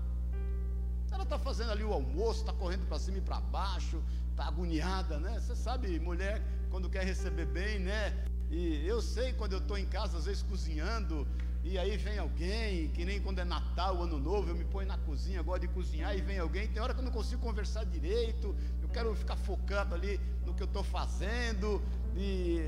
Ela 1.14 1.22
está 1.22 1.38
fazendo 1.38 1.70
ali 1.70 1.84
o 1.84 1.92
almoço, 1.92 2.40
está 2.40 2.52
correndo 2.52 2.86
para 2.86 2.98
cima 2.98 3.18
e 3.18 3.20
para 3.20 3.40
baixo, 3.40 4.02
está 4.30 4.46
agoniada, 4.48 5.20
né? 5.20 5.38
Você 5.38 5.54
sabe, 5.54 5.98
mulher, 6.00 6.42
quando 6.70 6.90
quer 6.90 7.04
receber 7.04 7.46
bem, 7.46 7.78
né? 7.78 8.12
E 8.50 8.84
eu 8.84 9.00
sei 9.00 9.32
quando 9.32 9.52
eu 9.52 9.60
estou 9.60 9.78
em 9.78 9.86
casa, 9.86 10.18
às 10.18 10.24
vezes 10.24 10.42
cozinhando, 10.42 11.26
e 11.62 11.78
aí 11.78 11.96
vem 11.96 12.18
alguém, 12.18 12.88
que 12.88 13.04
nem 13.04 13.20
quando 13.20 13.38
é 13.38 13.44
Natal, 13.44 14.02
Ano 14.02 14.18
Novo, 14.18 14.50
eu 14.50 14.56
me 14.56 14.64
ponho 14.64 14.88
na 14.88 14.98
cozinha, 14.98 15.40
gosto 15.40 15.62
de 15.62 15.68
cozinhar, 15.68 16.16
e 16.16 16.20
vem 16.20 16.38
alguém, 16.38 16.66
tem 16.66 16.82
hora 16.82 16.92
que 16.92 17.00
eu 17.00 17.04
não 17.04 17.12
consigo 17.12 17.40
conversar 17.40 17.84
direito, 17.84 18.54
eu 18.82 18.88
quero 18.88 19.14
ficar 19.14 19.36
focado 19.36 19.94
ali 19.94 20.20
no 20.44 20.52
que 20.52 20.62
eu 20.62 20.66
estou 20.66 20.82
fazendo, 20.82 21.80
e, 22.16 22.58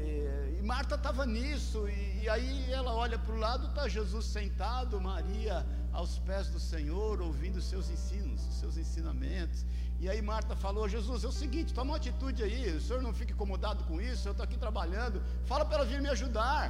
e 0.58 0.62
Marta 0.62 0.94
estava 0.94 1.26
nisso, 1.26 1.88
e, 1.88 2.22
e, 2.22 2.28
aí 2.28 2.72
ela 2.72 2.94
olha 2.94 3.18
para 3.18 3.34
o 3.34 3.38
lado, 3.38 3.66
está 3.66 3.88
Jesus 3.88 4.24
sentado, 4.24 5.00
Maria 5.00 5.66
aos 5.98 6.18
pés 6.28 6.46
do 6.54 6.60
Senhor, 6.60 7.22
ouvindo 7.22 7.56
os 7.56 7.66
seus 7.72 7.88
ensinos, 7.94 8.40
os 8.50 8.56
seus 8.62 8.76
ensinamentos, 8.76 9.64
e 9.98 10.08
aí 10.10 10.20
Marta 10.20 10.54
falou: 10.54 10.86
Jesus, 10.96 11.24
é 11.24 11.28
o 11.28 11.32
seguinte, 11.32 11.72
toma 11.72 11.92
uma 11.92 11.96
atitude 11.96 12.42
aí, 12.42 12.76
o 12.76 12.80
senhor 12.86 13.00
não 13.06 13.14
fica 13.20 13.32
incomodado 13.32 13.82
com 13.84 13.98
isso, 13.98 14.28
eu 14.28 14.32
estou 14.32 14.44
aqui 14.44 14.58
trabalhando, 14.58 15.22
fala 15.46 15.64
para 15.64 15.76
ela 15.78 15.86
vir 15.86 16.02
me 16.02 16.10
ajudar. 16.16 16.64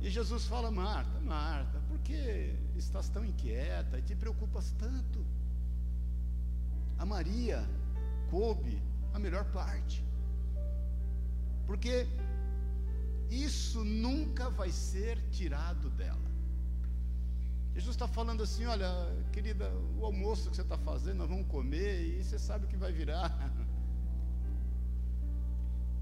E 0.00 0.10
Jesus 0.10 0.44
fala: 0.46 0.72
Marta, 0.72 1.20
Marta, 1.20 1.78
por 1.88 1.98
que 2.00 2.20
estás 2.74 3.08
tão 3.08 3.24
inquieta 3.24 3.96
e 4.00 4.02
te 4.02 4.16
preocupas 4.16 4.72
tanto? 4.72 5.24
A 6.98 7.06
Maria 7.06 7.64
coube 8.28 8.82
a 9.14 9.20
melhor 9.20 9.44
parte, 9.60 10.04
porque 11.64 12.08
isso 13.30 13.84
nunca 13.84 14.48
vai 14.50 14.70
ser 14.70 15.20
tirado 15.30 15.90
dela. 15.90 16.26
Jesus 17.74 17.94
está 17.94 18.08
falando 18.08 18.42
assim: 18.42 18.64
olha, 18.64 18.88
querida, 19.32 19.70
o 19.98 20.04
almoço 20.04 20.48
que 20.48 20.56
você 20.56 20.62
está 20.62 20.78
fazendo, 20.78 21.18
nós 21.18 21.28
vamos 21.28 21.46
comer 21.46 22.00
e 22.00 22.24
você 22.24 22.38
sabe 22.38 22.64
o 22.64 22.68
que 22.68 22.76
vai 22.76 22.92
virar. 22.92 23.30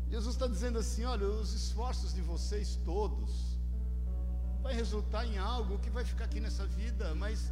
Jesus 0.08 0.37
está 0.37 0.46
dizendo 0.46 0.78
assim: 0.78 1.04
olha, 1.04 1.26
os 1.26 1.52
esforços 1.52 2.14
de 2.14 2.22
vocês 2.22 2.78
todos 2.84 3.58
vai 4.62 4.72
resultar 4.72 5.26
em 5.26 5.37
algo 5.37 5.78
que 5.78 5.90
vai 5.90 6.04
ficar 6.04 6.26
aqui 6.26 6.38
nessa 6.38 6.64
vida, 6.66 7.14
mas 7.14 7.50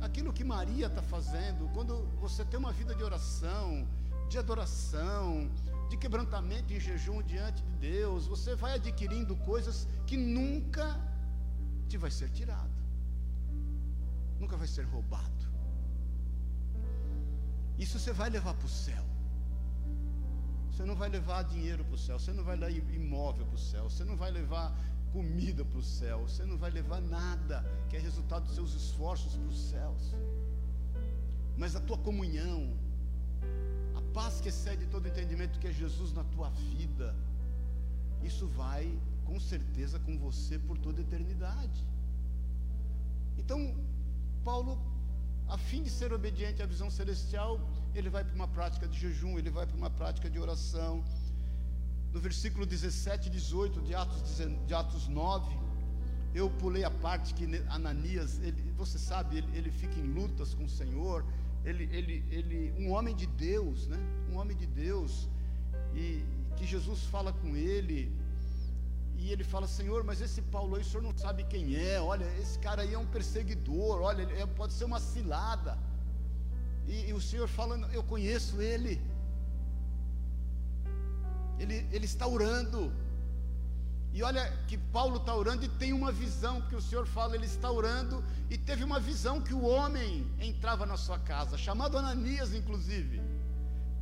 aquilo 0.00 0.32
que 0.32 0.44
Maria 0.44 0.86
está 0.86 1.02
fazendo, 1.02 1.68
quando 1.72 2.04
você 2.20 2.44
tem 2.44 2.58
uma 2.58 2.72
vida 2.72 2.94
de 2.94 3.02
oração, 3.02 3.86
de 4.28 4.38
adoração, 4.38 5.50
de 5.92 5.96
quebrantamento 6.04 6.72
em 6.72 6.80
jejum 6.88 7.18
diante 7.32 7.62
de 7.68 7.74
Deus, 7.92 8.26
você 8.34 8.54
vai 8.62 8.74
adquirindo 8.80 9.34
coisas 9.50 9.86
que 10.08 10.16
nunca 10.16 10.86
te 11.88 11.96
vai 12.04 12.12
ser 12.18 12.30
tirado 12.38 12.82
nunca 14.42 14.56
vai 14.56 14.66
ser 14.66 14.82
roubado. 14.82 15.42
Isso 17.78 17.98
você 17.98 18.12
vai 18.12 18.28
levar 18.28 18.54
para 18.54 18.66
o 18.66 18.68
céu. 18.68 19.04
Você 20.70 20.84
não 20.84 20.96
vai 20.96 21.08
levar 21.08 21.44
dinheiro 21.44 21.84
para 21.84 21.94
o 21.94 21.98
céu, 21.98 22.18
você 22.18 22.32
não 22.32 22.42
vai 22.42 22.56
levar 22.56 22.94
imóvel 22.94 23.46
para 23.46 23.54
o 23.54 23.58
céu, 23.58 23.84
você 23.88 24.04
não 24.04 24.16
vai 24.16 24.30
levar 24.30 24.66
comida 25.12 25.64
para 25.64 25.78
o 25.78 25.82
céu, 25.82 26.20
você 26.28 26.44
não 26.44 26.56
vai 26.56 26.70
levar 26.70 27.00
nada 27.00 27.64
que 27.88 27.96
é 27.96 28.00
resultado 28.00 28.44
dos 28.46 28.54
seus 28.54 28.74
esforços 28.74 29.36
para 29.36 29.48
os 29.48 29.60
céus. 29.70 30.14
Mas 31.56 31.76
a 31.76 31.80
tua 31.80 31.98
comunhão, 31.98 32.76
paz 34.18 34.40
que 34.40 34.48
excede 34.48 34.86
todo 34.86 35.08
entendimento 35.08 35.58
que 35.60 35.68
é 35.68 35.72
Jesus 35.72 36.12
na 36.12 36.24
tua 36.24 36.48
vida, 36.50 37.14
isso 38.22 38.46
vai 38.48 38.84
com 39.24 39.38
certeza 39.40 39.98
com 39.98 40.18
você 40.18 40.58
por 40.58 40.76
toda 40.78 41.00
a 41.00 41.04
eternidade. 41.08 41.80
Então, 43.38 43.58
Paulo, 44.44 44.78
a 45.48 45.58
fim 45.58 45.82
de 45.82 45.90
ser 45.90 46.12
obediente 46.12 46.62
à 46.62 46.66
visão 46.66 46.90
celestial, 46.90 47.60
ele 47.94 48.10
vai 48.10 48.24
para 48.24 48.34
uma 48.34 48.48
prática 48.48 48.86
de 48.88 48.98
jejum, 48.98 49.38
ele 49.38 49.50
vai 49.50 49.66
para 49.66 49.76
uma 49.76 49.90
prática 49.90 50.28
de 50.30 50.38
oração. 50.38 51.04
No 52.12 52.20
versículo 52.20 52.64
17 52.66 53.28
e 53.28 53.30
18 53.30 53.80
de 53.82 53.94
Atos, 53.94 54.38
de 54.66 54.74
Atos 54.74 55.08
9, 55.08 55.58
eu 56.34 56.48
pulei 56.62 56.84
a 56.84 56.90
parte 56.90 57.34
que 57.34 57.44
Ananias, 57.68 58.38
ele, 58.40 58.72
você 58.72 58.98
sabe, 58.98 59.38
ele, 59.38 59.56
ele 59.56 59.70
fica 59.70 59.98
em 59.98 60.08
lutas 60.18 60.54
com 60.54 60.64
o 60.64 60.68
Senhor, 60.68 61.24
ele, 61.64 61.84
ele, 61.92 62.24
ele, 62.30 62.74
um 62.78 62.90
homem 62.92 63.14
de 63.14 63.26
Deus, 63.26 63.86
né? 63.86 63.98
Um 64.30 64.36
homem 64.38 64.56
de 64.56 64.66
Deus, 64.66 65.28
e 65.94 66.24
que 66.56 66.66
Jesus 66.66 67.04
fala 67.04 67.32
com 67.32 67.56
ele, 67.56 68.12
e 69.22 69.30
ele 69.30 69.44
fala: 69.44 69.66
Senhor, 69.66 70.02
mas 70.02 70.20
esse 70.20 70.42
Paulo 70.42 70.74
aí, 70.74 70.82
o 70.82 70.84
senhor 70.84 71.02
não 71.02 71.16
sabe 71.16 71.44
quem 71.44 71.76
é. 71.76 72.00
Olha, 72.00 72.26
esse 72.40 72.58
cara 72.58 72.82
aí 72.82 72.92
é 72.94 72.98
um 72.98 73.06
perseguidor. 73.06 74.00
Olha, 74.00 74.22
é, 74.40 74.46
pode 74.46 74.72
ser 74.72 74.84
uma 74.84 74.98
cilada. 74.98 75.78
E, 76.86 77.10
e 77.10 77.12
o 77.12 77.20
Senhor 77.20 77.48
fala: 77.48 77.76
Eu 77.92 78.02
conheço 78.02 78.60
ele. 78.60 79.00
Ele, 81.58 81.86
ele 81.92 82.04
está 82.04 82.26
orando. 82.26 82.92
E 84.12 84.22
olha 84.22 84.46
que 84.68 84.76
Paulo 84.76 85.16
está 85.16 85.34
orando 85.34 85.64
e 85.64 85.68
tem 85.68 85.92
uma 85.92 86.12
visão 86.12 86.60
que 86.62 86.76
o 86.76 86.82
Senhor 86.82 87.06
fala, 87.06 87.34
ele 87.34 87.46
está 87.46 87.70
orando 87.70 88.22
e 88.50 88.58
teve 88.58 88.84
uma 88.84 89.00
visão 89.00 89.40
que 89.40 89.54
o 89.54 89.64
homem 89.64 90.30
entrava 90.38 90.84
na 90.84 90.98
sua 90.98 91.18
casa, 91.18 91.56
chamado 91.56 91.96
Ananias, 91.96 92.52
inclusive. 92.52 93.22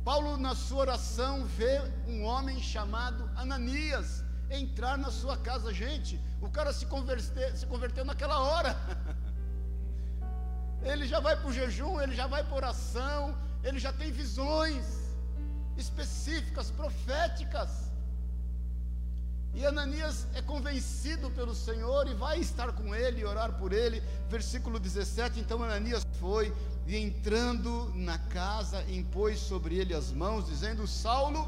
Paulo, 0.03 0.35
na 0.35 0.55
sua 0.55 0.79
oração, 0.79 1.45
vê 1.45 1.79
um 2.07 2.23
homem 2.23 2.59
chamado 2.59 3.29
Ananias 3.35 4.23
entrar 4.49 4.97
na 4.97 5.11
sua 5.11 5.37
casa. 5.37 5.73
Gente, 5.73 6.19
o 6.41 6.49
cara 6.49 6.73
se, 6.73 6.85
converter, 6.87 7.55
se 7.55 7.65
converteu 7.65 8.03
naquela 8.03 8.39
hora. 8.39 8.75
Ele 10.83 11.07
já 11.07 11.19
vai 11.19 11.37
para 11.37 11.47
o 11.47 11.53
jejum, 11.53 12.01
ele 12.01 12.15
já 12.15 12.25
vai 12.25 12.43
para 12.43 12.55
oração, 12.55 13.37
ele 13.63 13.77
já 13.77 13.93
tem 13.93 14.11
visões 14.11 14.83
específicas, 15.77 16.71
proféticas. 16.71 17.90
E 19.53 19.65
Ananias 19.65 20.27
é 20.33 20.41
convencido 20.41 21.29
pelo 21.31 21.53
Senhor 21.53 22.07
e 22.07 22.13
vai 22.13 22.39
estar 22.39 22.71
com 22.71 22.95
ele 22.95 23.21
e 23.21 23.25
orar 23.25 23.57
por 23.57 23.73
ele. 23.73 24.01
Versículo 24.29 24.79
17: 24.79 25.39
Então 25.39 25.61
Ananias 25.61 26.05
foi 26.19 26.53
e 26.87 26.95
entrando 26.95 27.91
na 27.93 28.17
casa, 28.17 28.83
impôs 28.89 29.39
sobre 29.39 29.75
ele 29.75 29.93
as 29.93 30.11
mãos, 30.11 30.45
dizendo: 30.45 30.87
Saulo, 30.87 31.47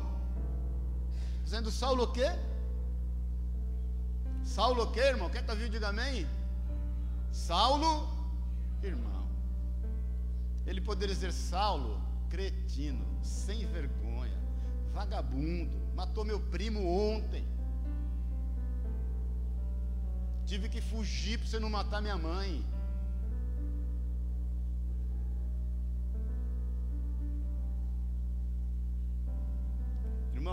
dizendo 1.43 1.71
Saulo 1.71 2.03
o 2.03 2.11
quê? 2.11 2.29
Saulo 4.43 4.83
o 4.83 4.91
que, 4.91 4.99
irmão? 4.99 5.29
Quem 5.29 5.41
está 5.41 5.53
vivo, 5.53 5.69
diga 5.69 5.87
amém. 5.89 6.27
Saulo, 7.31 8.09
irmão. 8.83 9.27
Ele 10.65 10.81
poderia 10.81 11.15
dizer 11.15 11.31
Saulo, 11.31 12.01
cretino, 12.29 13.05
sem 13.21 13.65
vergonha, 13.65 14.37
vagabundo, 14.93 15.71
matou 15.95 16.25
meu 16.25 16.39
primo 16.39 16.85
ontem. 16.85 17.47
Tive 20.45 20.69
que 20.69 20.81
fugir 20.81 21.39
para 21.39 21.47
você 21.47 21.59
não 21.59 21.69
matar 21.69 22.01
minha 22.01 22.17
mãe. 22.17 22.63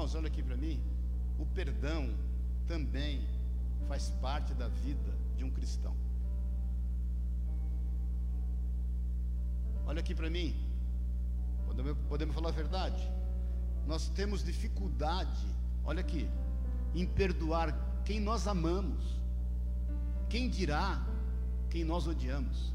irmãos, 0.00 0.14
olha 0.14 0.28
aqui 0.28 0.42
para 0.42 0.56
mim. 0.56 0.80
O 1.38 1.44
perdão 1.44 2.16
também 2.66 3.26
faz 3.86 4.08
parte 4.22 4.54
da 4.54 4.66
vida 4.68 5.12
de 5.36 5.44
um 5.44 5.50
cristão. 5.50 5.94
Olha 9.84 10.00
aqui 10.00 10.14
para 10.14 10.30
mim. 10.30 10.54
Podemos, 11.66 11.98
podemos 12.08 12.34
falar 12.34 12.48
a 12.48 12.52
verdade. 12.52 13.02
Nós 13.86 14.08
temos 14.10 14.42
dificuldade, 14.42 15.46
olha 15.84 16.00
aqui, 16.00 16.30
em 16.94 17.04
perdoar 17.04 18.02
quem 18.04 18.20
nós 18.20 18.46
amamos. 18.46 19.19
Quem 20.30 20.48
dirá 20.48 21.04
quem 21.68 21.84
nós 21.84 22.06
odiamos? 22.06 22.72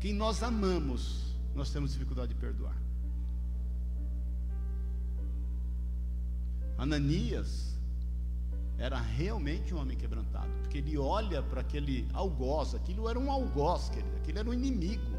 Quem 0.00 0.12
nós 0.12 0.42
amamos, 0.42 1.36
nós 1.54 1.70
temos 1.70 1.92
dificuldade 1.92 2.34
de 2.34 2.40
perdoar. 2.40 2.76
Ananias 6.76 7.76
era 8.76 9.00
realmente 9.00 9.72
um 9.72 9.78
homem 9.78 9.96
quebrantado, 9.96 10.50
porque 10.60 10.78
ele 10.78 10.98
olha 10.98 11.40
para 11.40 11.60
aquele 11.60 12.08
algoz, 12.12 12.74
aquilo 12.74 13.08
era 13.08 13.16
um 13.16 13.30
algoz, 13.30 13.90
querido, 13.90 14.16
aquilo 14.16 14.38
era 14.40 14.50
um 14.50 14.54
inimigo 14.54 15.11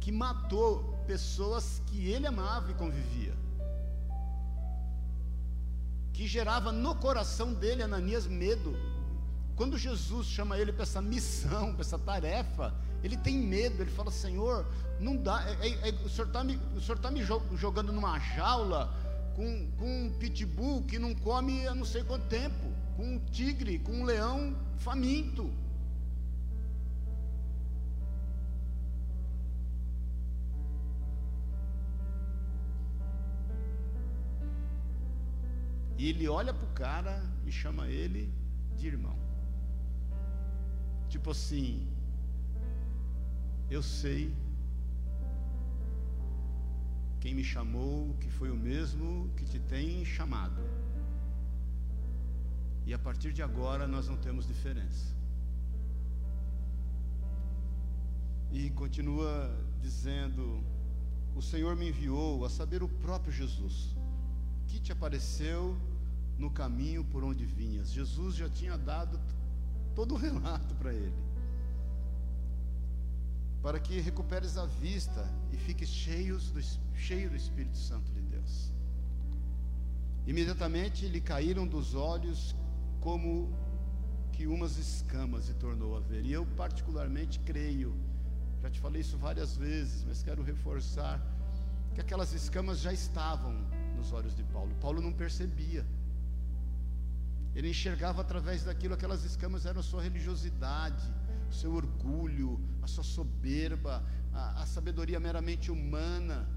que 0.00 0.10
matou 0.10 0.98
pessoas 1.06 1.82
que 1.86 2.08
ele 2.08 2.26
amava 2.26 2.70
e 2.70 2.74
convivia, 2.74 3.34
que 6.12 6.26
gerava 6.26 6.72
no 6.72 6.94
coração 6.94 7.52
dele, 7.52 7.82
Ananias, 7.82 8.26
medo. 8.26 8.76
Quando 9.54 9.76
Jesus 9.76 10.26
chama 10.26 10.58
ele 10.58 10.72
para 10.72 10.84
essa 10.84 11.02
missão, 11.02 11.72
para 11.74 11.82
essa 11.82 11.98
tarefa, 11.98 12.74
ele 13.02 13.16
tem 13.16 13.36
medo, 13.36 13.82
ele 13.82 13.90
fala: 13.90 14.10
Senhor, 14.10 14.66
não 14.98 15.16
dá, 15.16 15.44
é, 15.48 15.68
é, 15.68 15.88
é, 15.88 15.92
o 16.04 16.08
Senhor 16.08 16.26
está 16.26 16.42
me, 16.42 16.58
tá 17.00 17.10
me 17.10 17.22
jogando 17.22 17.92
numa 17.92 18.18
jaula 18.18 18.92
com, 19.34 19.70
com 19.78 20.06
um 20.06 20.12
pitbull 20.18 20.82
que 20.82 20.98
não 20.98 21.14
come 21.14 21.66
há 21.66 21.74
não 21.74 21.84
sei 21.84 22.04
quanto 22.04 22.26
tempo, 22.26 22.72
com 22.96 23.14
um 23.14 23.18
tigre, 23.18 23.78
com 23.78 23.92
um 23.92 24.04
leão 24.04 24.56
faminto. 24.78 25.50
E 36.00 36.08
ele 36.08 36.26
olha 36.26 36.52
para 36.58 36.66
o 36.66 36.72
cara 36.72 37.14
e 37.44 37.52
chama 37.52 37.86
ele 37.86 38.22
de 38.74 38.86
irmão. 38.86 39.18
Tipo 41.10 41.32
assim, 41.32 41.86
eu 43.68 43.82
sei 43.82 44.34
quem 47.20 47.34
me 47.34 47.44
chamou, 47.44 48.14
que 48.22 48.30
foi 48.30 48.50
o 48.50 48.56
mesmo 48.56 49.28
que 49.36 49.44
te 49.44 49.60
tem 49.74 50.02
chamado. 50.02 50.62
E 52.86 52.94
a 52.94 52.98
partir 52.98 53.34
de 53.34 53.42
agora 53.42 53.86
nós 53.86 54.08
não 54.08 54.16
temos 54.16 54.46
diferença. 54.46 55.14
E 58.50 58.70
continua 58.70 59.54
dizendo: 59.82 60.64
O 61.36 61.42
Senhor 61.42 61.76
me 61.76 61.90
enviou, 61.90 62.42
a 62.46 62.48
saber, 62.48 62.82
o 62.82 62.88
próprio 62.88 63.30
Jesus, 63.30 63.94
que 64.66 64.80
te 64.80 64.92
apareceu 64.92 65.62
no 66.40 66.50
caminho 66.50 67.04
por 67.04 67.22
onde 67.22 67.44
vinhas. 67.44 67.92
Jesus 67.92 68.34
já 68.34 68.48
tinha 68.48 68.76
dado 68.76 69.20
todo 69.94 70.14
o 70.14 70.16
relato 70.16 70.74
para 70.76 70.92
ele. 70.92 71.22
Para 73.62 73.78
que 73.78 74.00
recuperes 74.00 74.56
a 74.56 74.64
vista 74.64 75.22
e 75.52 75.56
fiques 75.56 75.90
cheios 75.90 76.50
do, 76.50 76.60
cheio 76.94 77.28
do 77.28 77.36
Espírito 77.36 77.76
Santo 77.76 78.10
de 78.10 78.22
Deus. 78.22 78.72
Imediatamente 80.26 81.06
lhe 81.06 81.20
caíram 81.20 81.66
dos 81.66 81.94
olhos 81.94 82.56
como 83.00 83.52
que 84.32 84.46
umas 84.46 84.78
escamas 84.78 85.50
e 85.50 85.54
tornou 85.54 85.94
a 85.96 86.00
ver. 86.00 86.24
E 86.24 86.32
eu 86.32 86.46
particularmente 86.56 87.38
creio, 87.40 87.94
já 88.62 88.70
te 88.70 88.80
falei 88.80 89.02
isso 89.02 89.18
várias 89.18 89.56
vezes, 89.56 90.04
mas 90.08 90.22
quero 90.22 90.42
reforçar 90.42 91.20
que 91.94 92.00
aquelas 92.00 92.32
escamas 92.32 92.80
já 92.80 92.92
estavam 92.92 93.54
nos 93.96 94.12
olhos 94.12 94.34
de 94.34 94.42
Paulo. 94.44 94.74
Paulo 94.80 95.02
não 95.02 95.12
percebia. 95.12 95.84
Ele 97.54 97.70
enxergava 97.70 98.20
através 98.20 98.64
daquilo, 98.64 98.94
aquelas 98.94 99.24
escamas 99.24 99.66
eram 99.66 99.80
a 99.80 99.82
sua 99.82 100.02
religiosidade, 100.02 101.04
o 101.50 101.54
seu 101.54 101.74
orgulho, 101.74 102.60
a 102.80 102.86
sua 102.86 103.02
soberba, 103.02 104.04
a, 104.32 104.62
a 104.62 104.66
sabedoria 104.66 105.18
meramente 105.18 105.70
humana, 105.70 106.48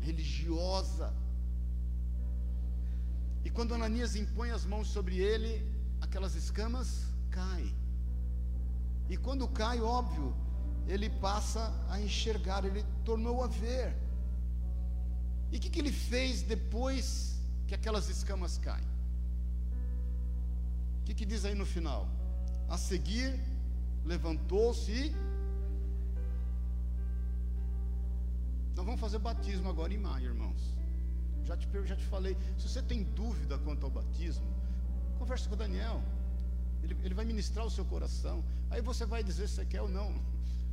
religiosa. 0.00 1.12
E 3.44 3.50
quando 3.50 3.74
Ananias 3.74 4.14
impõe 4.14 4.50
as 4.50 4.64
mãos 4.64 4.88
sobre 4.88 5.18
ele, 5.18 5.52
aquelas 6.00 6.34
escamas 6.34 7.06
caem. 7.30 7.74
E 9.08 9.16
quando 9.16 9.48
cai, 9.48 9.80
óbvio, 9.80 10.36
ele 10.86 11.10
passa 11.10 11.72
a 11.88 12.00
enxergar, 12.00 12.64
ele 12.64 12.84
tornou 13.04 13.42
a 13.42 13.46
ver. 13.46 13.96
E 15.50 15.56
o 15.56 15.60
que, 15.60 15.70
que 15.70 15.80
ele 15.80 15.92
fez 15.92 16.42
depois 16.42 17.40
que 17.66 17.74
aquelas 17.74 18.08
escamas 18.08 18.58
caem? 18.58 18.97
Que, 21.08 21.14
que 21.14 21.24
diz 21.24 21.44
aí 21.46 21.54
no 21.54 21.64
final? 21.64 22.06
A 22.68 22.76
seguir, 22.76 23.40
levantou-se 24.04 24.92
e. 24.92 25.16
Nós 28.76 28.84
vamos 28.84 29.00
fazer 29.00 29.18
batismo 29.18 29.70
agora 29.70 29.92
em 29.94 29.98
maio, 29.98 30.26
irmãos. 30.26 30.62
Já 31.44 31.56
te, 31.56 31.66
já 31.86 31.96
te 31.96 32.04
falei. 32.04 32.36
Se 32.58 32.68
você 32.68 32.82
tem 32.82 33.04
dúvida 33.04 33.56
quanto 33.58 33.84
ao 33.84 33.90
batismo, 33.90 34.46
converse 35.18 35.48
com 35.48 35.54
o 35.54 35.56
Daniel. 35.56 36.02
Ele, 36.82 36.94
ele 37.02 37.14
vai 37.14 37.24
ministrar 37.24 37.64
o 37.64 37.70
seu 37.70 37.86
coração. 37.86 38.44
Aí 38.70 38.82
você 38.82 39.06
vai 39.06 39.24
dizer 39.24 39.48
se 39.48 39.54
você 39.54 39.64
quer 39.64 39.80
ou 39.80 39.88
não. 39.88 40.14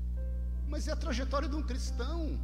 Mas 0.68 0.90
é 0.90 0.92
a 0.92 0.98
trajetória 0.98 1.48
de 1.48 1.56
um 1.56 1.64
cristão. 1.64 2.38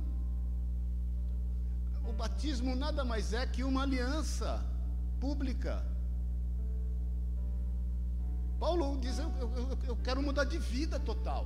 O 2.05 2.13
batismo 2.13 2.73
nada 2.73 3.03
mais 3.03 3.33
é 3.33 3.45
que 3.45 3.65
uma 3.65 3.81
aliança 3.81 4.65
pública. 5.19 5.91
Paulo 8.63 8.85
diz: 9.03 9.17
eu, 9.17 9.29
eu, 9.41 9.77
eu 9.91 9.95
quero 10.07 10.21
mudar 10.27 10.45
de 10.53 10.59
vida 10.75 10.97
total. 11.09 11.43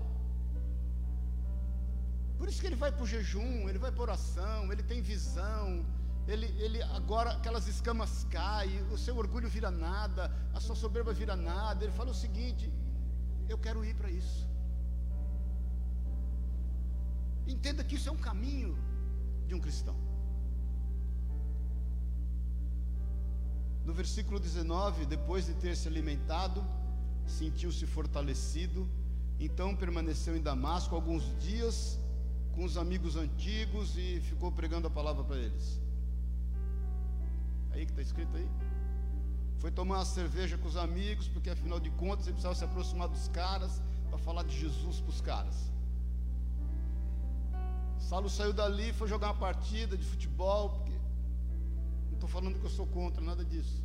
Por 2.38 2.50
isso 2.50 2.60
que 2.62 2.68
ele 2.70 2.82
vai 2.84 2.92
para 2.96 3.06
o 3.06 3.12
jejum, 3.14 3.70
ele 3.70 3.80
vai 3.84 3.92
para 3.94 4.04
oração, 4.08 4.62
ele 4.74 4.84
tem 4.92 5.02
visão, 5.14 5.86
ele, 6.28 6.48
ele 6.66 6.80
agora 7.00 7.30
aquelas 7.38 7.68
escamas 7.74 8.26
caem, 8.36 8.82
o 8.96 8.98
seu 9.06 9.16
orgulho 9.24 9.50
vira 9.58 9.72
nada, 9.72 10.24
a 10.54 10.60
sua 10.60 10.76
soberba 10.84 11.14
vira 11.22 11.38
nada. 11.38 11.86
Ele 11.86 11.98
fala 12.00 12.12
o 12.12 12.22
seguinte: 12.26 12.66
eu 13.48 13.58
quero 13.58 13.86
ir 13.90 13.96
para 13.96 14.12
isso. 14.22 14.42
Entenda 17.48 17.82
que 17.84 17.96
isso 17.96 18.10
é 18.10 18.12
um 18.12 18.24
caminho 18.30 18.74
de 19.48 19.56
um 19.56 19.62
cristão. 19.62 19.98
No 23.86 23.94
versículo 23.94 24.38
19, 24.38 25.06
depois 25.06 25.46
de 25.46 25.54
ter 25.54 25.76
se 25.78 25.88
alimentado, 25.88 26.62
sentiu-se 27.28 27.86
fortalecido, 27.86 28.88
então 29.40 29.76
permaneceu 29.76 30.36
em 30.36 30.42
Damasco 30.42 30.96
alguns 30.96 31.24
dias 31.40 32.00
com 32.54 32.64
os 32.64 32.78
amigos 32.78 33.16
antigos 33.16 33.98
e 33.98 34.22
ficou 34.22 34.52
pregando 34.52 34.88
a 34.88 34.90
palavra 34.90 35.24
para 35.24 35.38
eles. 35.38 35.80
Aí 37.72 37.86
que 37.86 37.92
está 37.92 38.02
escrito 38.02 38.36
aí? 38.38 38.50
Foi 39.58 39.72
tomar 39.72 39.98
uma 39.98 40.06
cerveja 40.06 40.58
com 40.58 40.68
os 40.68 40.78
amigos, 40.78 41.28
porque 41.28 41.50
afinal 41.50 41.80
de 41.80 41.90
contas 41.92 42.26
ele 42.26 42.34
precisava 42.34 42.56
se 42.56 42.64
aproximar 42.64 43.08
dos 43.10 43.28
caras 43.30 43.82
para 44.10 44.18
falar 44.18 44.44
de 44.44 44.58
Jesus 44.58 45.02
para 45.02 45.10
os 45.10 45.22
caras. 45.22 45.76
Saulo 48.00 48.30
saiu 48.30 48.54
dali, 48.54 48.94
foi 48.94 49.08
jogar 49.08 49.28
uma 49.28 49.40
partida 49.40 49.98
de 49.98 50.06
futebol, 50.06 50.70
porque 50.70 50.92
não 52.08 52.14
estou 52.14 52.30
falando 52.30 52.60
que 52.60 52.66
eu 52.66 52.70
sou 52.70 52.88
contra 52.88 53.22
nada 53.22 53.44
disso. 53.44 53.85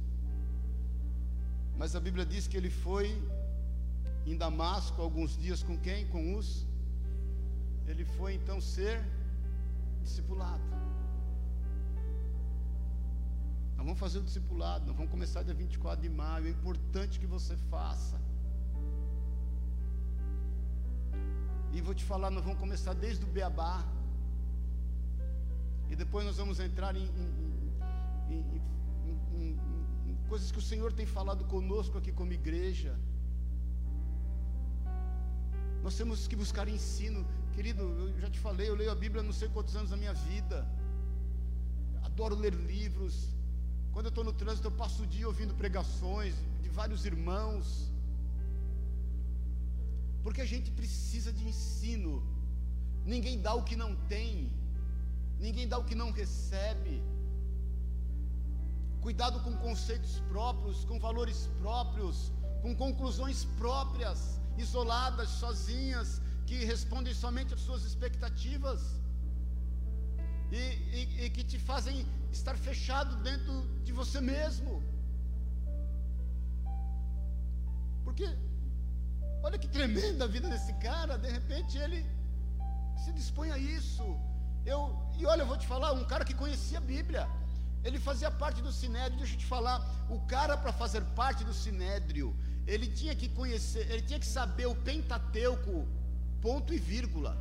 Mas 1.77 1.97
a 1.97 2.01
Bíblia 2.01 2.27
diz 2.27 2.47
que 2.47 2.57
ele 2.57 2.71
foi 2.71 3.07
em 4.27 4.37
Damasco 4.37 5.01
alguns 5.01 5.37
dias 5.37 5.63
com 5.63 5.77
quem? 5.79 6.07
Com 6.07 6.37
os. 6.37 6.67
Ele 7.87 8.05
foi 8.05 8.35
então 8.35 8.61
ser 8.61 9.03
discipulado. 10.03 10.63
Nós 13.77 13.87
vamos 13.87 13.99
fazer 13.99 14.19
o 14.19 14.23
discipulado, 14.23 14.87
nós 14.87 14.95
vamos 14.95 15.11
começar 15.11 15.43
dia 15.43 15.55
24 15.55 16.03
de 16.03 16.11
maio. 16.11 16.47
É 16.47 16.51
importante 16.51 17.19
que 17.19 17.27
você 17.27 17.57
faça. 17.57 18.21
E 21.73 21.81
vou 21.81 21.95
te 21.95 22.05
falar, 22.05 22.31
nós 22.31 22.45
vamos 22.45 22.59
começar 22.59 22.93
desde 22.93 23.25
o 23.25 23.29
Beabá. 23.29 23.83
E 25.89 25.97
depois 25.97 26.27
nós 26.27 26.37
vamos 26.37 26.61
entrar 26.61 26.95
em, 26.95 27.07
em, 27.07 28.35
em, 28.35 28.61
em 29.35 29.70
coisas 30.33 30.49
que 30.55 30.61
o 30.63 30.67
Senhor 30.71 30.91
tem 30.99 31.07
falado 31.19 31.45
conosco 31.55 31.97
aqui 32.01 32.13
como 32.19 32.33
igreja. 32.41 32.93
Nós 35.85 35.95
temos 36.01 36.29
que 36.31 36.37
buscar 36.43 36.67
ensino. 36.79 37.21
Querido, 37.57 37.83
eu 38.03 38.21
já 38.25 38.31
te 38.35 38.41
falei, 38.47 38.67
eu 38.69 38.77
leio 38.81 38.93
a 38.97 38.99
Bíblia 39.05 39.23
não 39.29 39.35
sei 39.41 39.49
quantos 39.57 39.75
anos 39.81 39.91
da 39.95 39.99
minha 40.03 40.15
vida. 40.31 40.59
Adoro 42.09 42.37
ler 42.45 42.55
livros. 42.75 43.17
Quando 43.93 44.07
eu 44.09 44.15
estou 44.15 44.25
no 44.29 44.35
trânsito, 44.43 44.69
eu 44.69 44.75
passo 44.83 45.03
o 45.05 45.09
dia 45.15 45.27
ouvindo 45.33 45.55
pregações 45.63 46.35
de 46.63 46.69
vários 46.81 47.05
irmãos. 47.13 47.67
Porque 50.25 50.43
a 50.47 50.51
gente 50.53 50.71
precisa 50.81 51.33
de 51.39 51.45
ensino. 51.53 52.15
Ninguém 53.15 53.37
dá 53.47 53.55
o 53.61 53.65
que 53.69 53.77
não 53.85 53.93
tem. 54.15 54.31
Ninguém 55.47 55.67
dá 55.73 55.77
o 55.83 55.87
que 55.91 55.97
não 56.03 56.11
recebe. 56.23 56.97
Cuidado 59.01 59.41
com 59.41 59.57
conceitos 59.57 60.21
próprios, 60.29 60.85
com 60.85 60.99
valores 60.99 61.49
próprios, 61.59 62.33
com 62.63 62.75
conclusões 62.77 63.45
próprias, 63.63 64.39
isoladas, 64.59 65.29
sozinhas, 65.29 66.21
que 66.47 66.65
respondem 66.65 67.15
somente 67.15 67.55
às 67.55 67.61
suas 67.61 67.83
expectativas 67.85 68.81
e, 70.51 70.63
e, 70.99 71.25
e 71.25 71.31
que 71.31 71.45
te 71.45 71.59
fazem 71.59 72.07
estar 72.31 72.57
fechado 72.57 73.17
dentro 73.23 73.55
de 73.85 73.93
você 73.93 74.21
mesmo. 74.21 74.83
Porque, 78.05 78.29
olha 79.43 79.59
que 79.59 79.69
tremenda 79.69 80.25
a 80.25 80.29
vida 80.29 80.49
desse 80.49 80.73
cara, 80.75 81.17
de 81.17 81.31
repente 81.31 81.79
ele 81.79 82.05
se 83.05 83.13
dispõe 83.13 83.51
a 83.51 83.59
isso. 83.59 84.05
Eu, 84.67 84.81
e 85.19 85.25
olha, 85.25 85.43
eu 85.43 85.47
vou 85.47 85.57
te 85.57 85.67
falar, 85.67 85.93
um 85.93 86.05
cara 86.05 86.25
que 86.25 86.35
conhecia 86.35 86.79
a 86.79 86.81
Bíblia, 86.81 87.29
ele 87.83 87.99
fazia 87.99 88.31
parte 88.31 88.61
do 88.61 88.73
sinédrio, 88.73 89.19
deixa 89.19 89.35
eu 89.35 89.39
te 89.39 89.47
falar, 89.47 89.79
o 90.09 90.19
cara 90.21 90.57
para 90.57 90.73
fazer 90.73 91.03
parte 91.21 91.45
do 91.45 91.55
sinédrio, 91.55 92.37
ele 92.67 92.87
tinha 92.87 93.15
que 93.15 93.29
conhecer, 93.29 93.91
ele 93.91 94.03
tinha 94.03 94.19
que 94.19 94.27
saber 94.27 94.67
o 94.67 94.75
Pentateuco, 94.75 95.89
ponto 96.41 96.75
e 96.75 96.79
vírgula. 96.79 97.37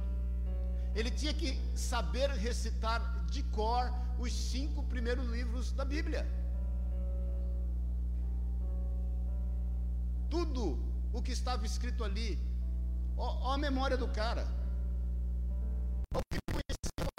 Ele 0.96 1.12
tinha 1.12 1.34
que 1.34 1.60
saber 1.76 2.30
recitar 2.32 3.26
de 3.26 3.44
cor 3.44 3.94
os 4.18 4.34
cinco 4.34 4.84
primeiros 4.84 5.28
livros 5.30 5.72
da 5.72 5.86
Bíblia. 5.86 6.26
Tudo 10.30 10.80
o 11.14 11.22
que 11.22 11.32
estava 11.32 11.66
escrito 11.66 12.04
ali, 12.04 12.40
ó, 13.18 13.50
ó 13.50 13.54
a 13.54 13.58
memória 13.58 13.98
do 13.98 14.08
cara. 14.08 14.48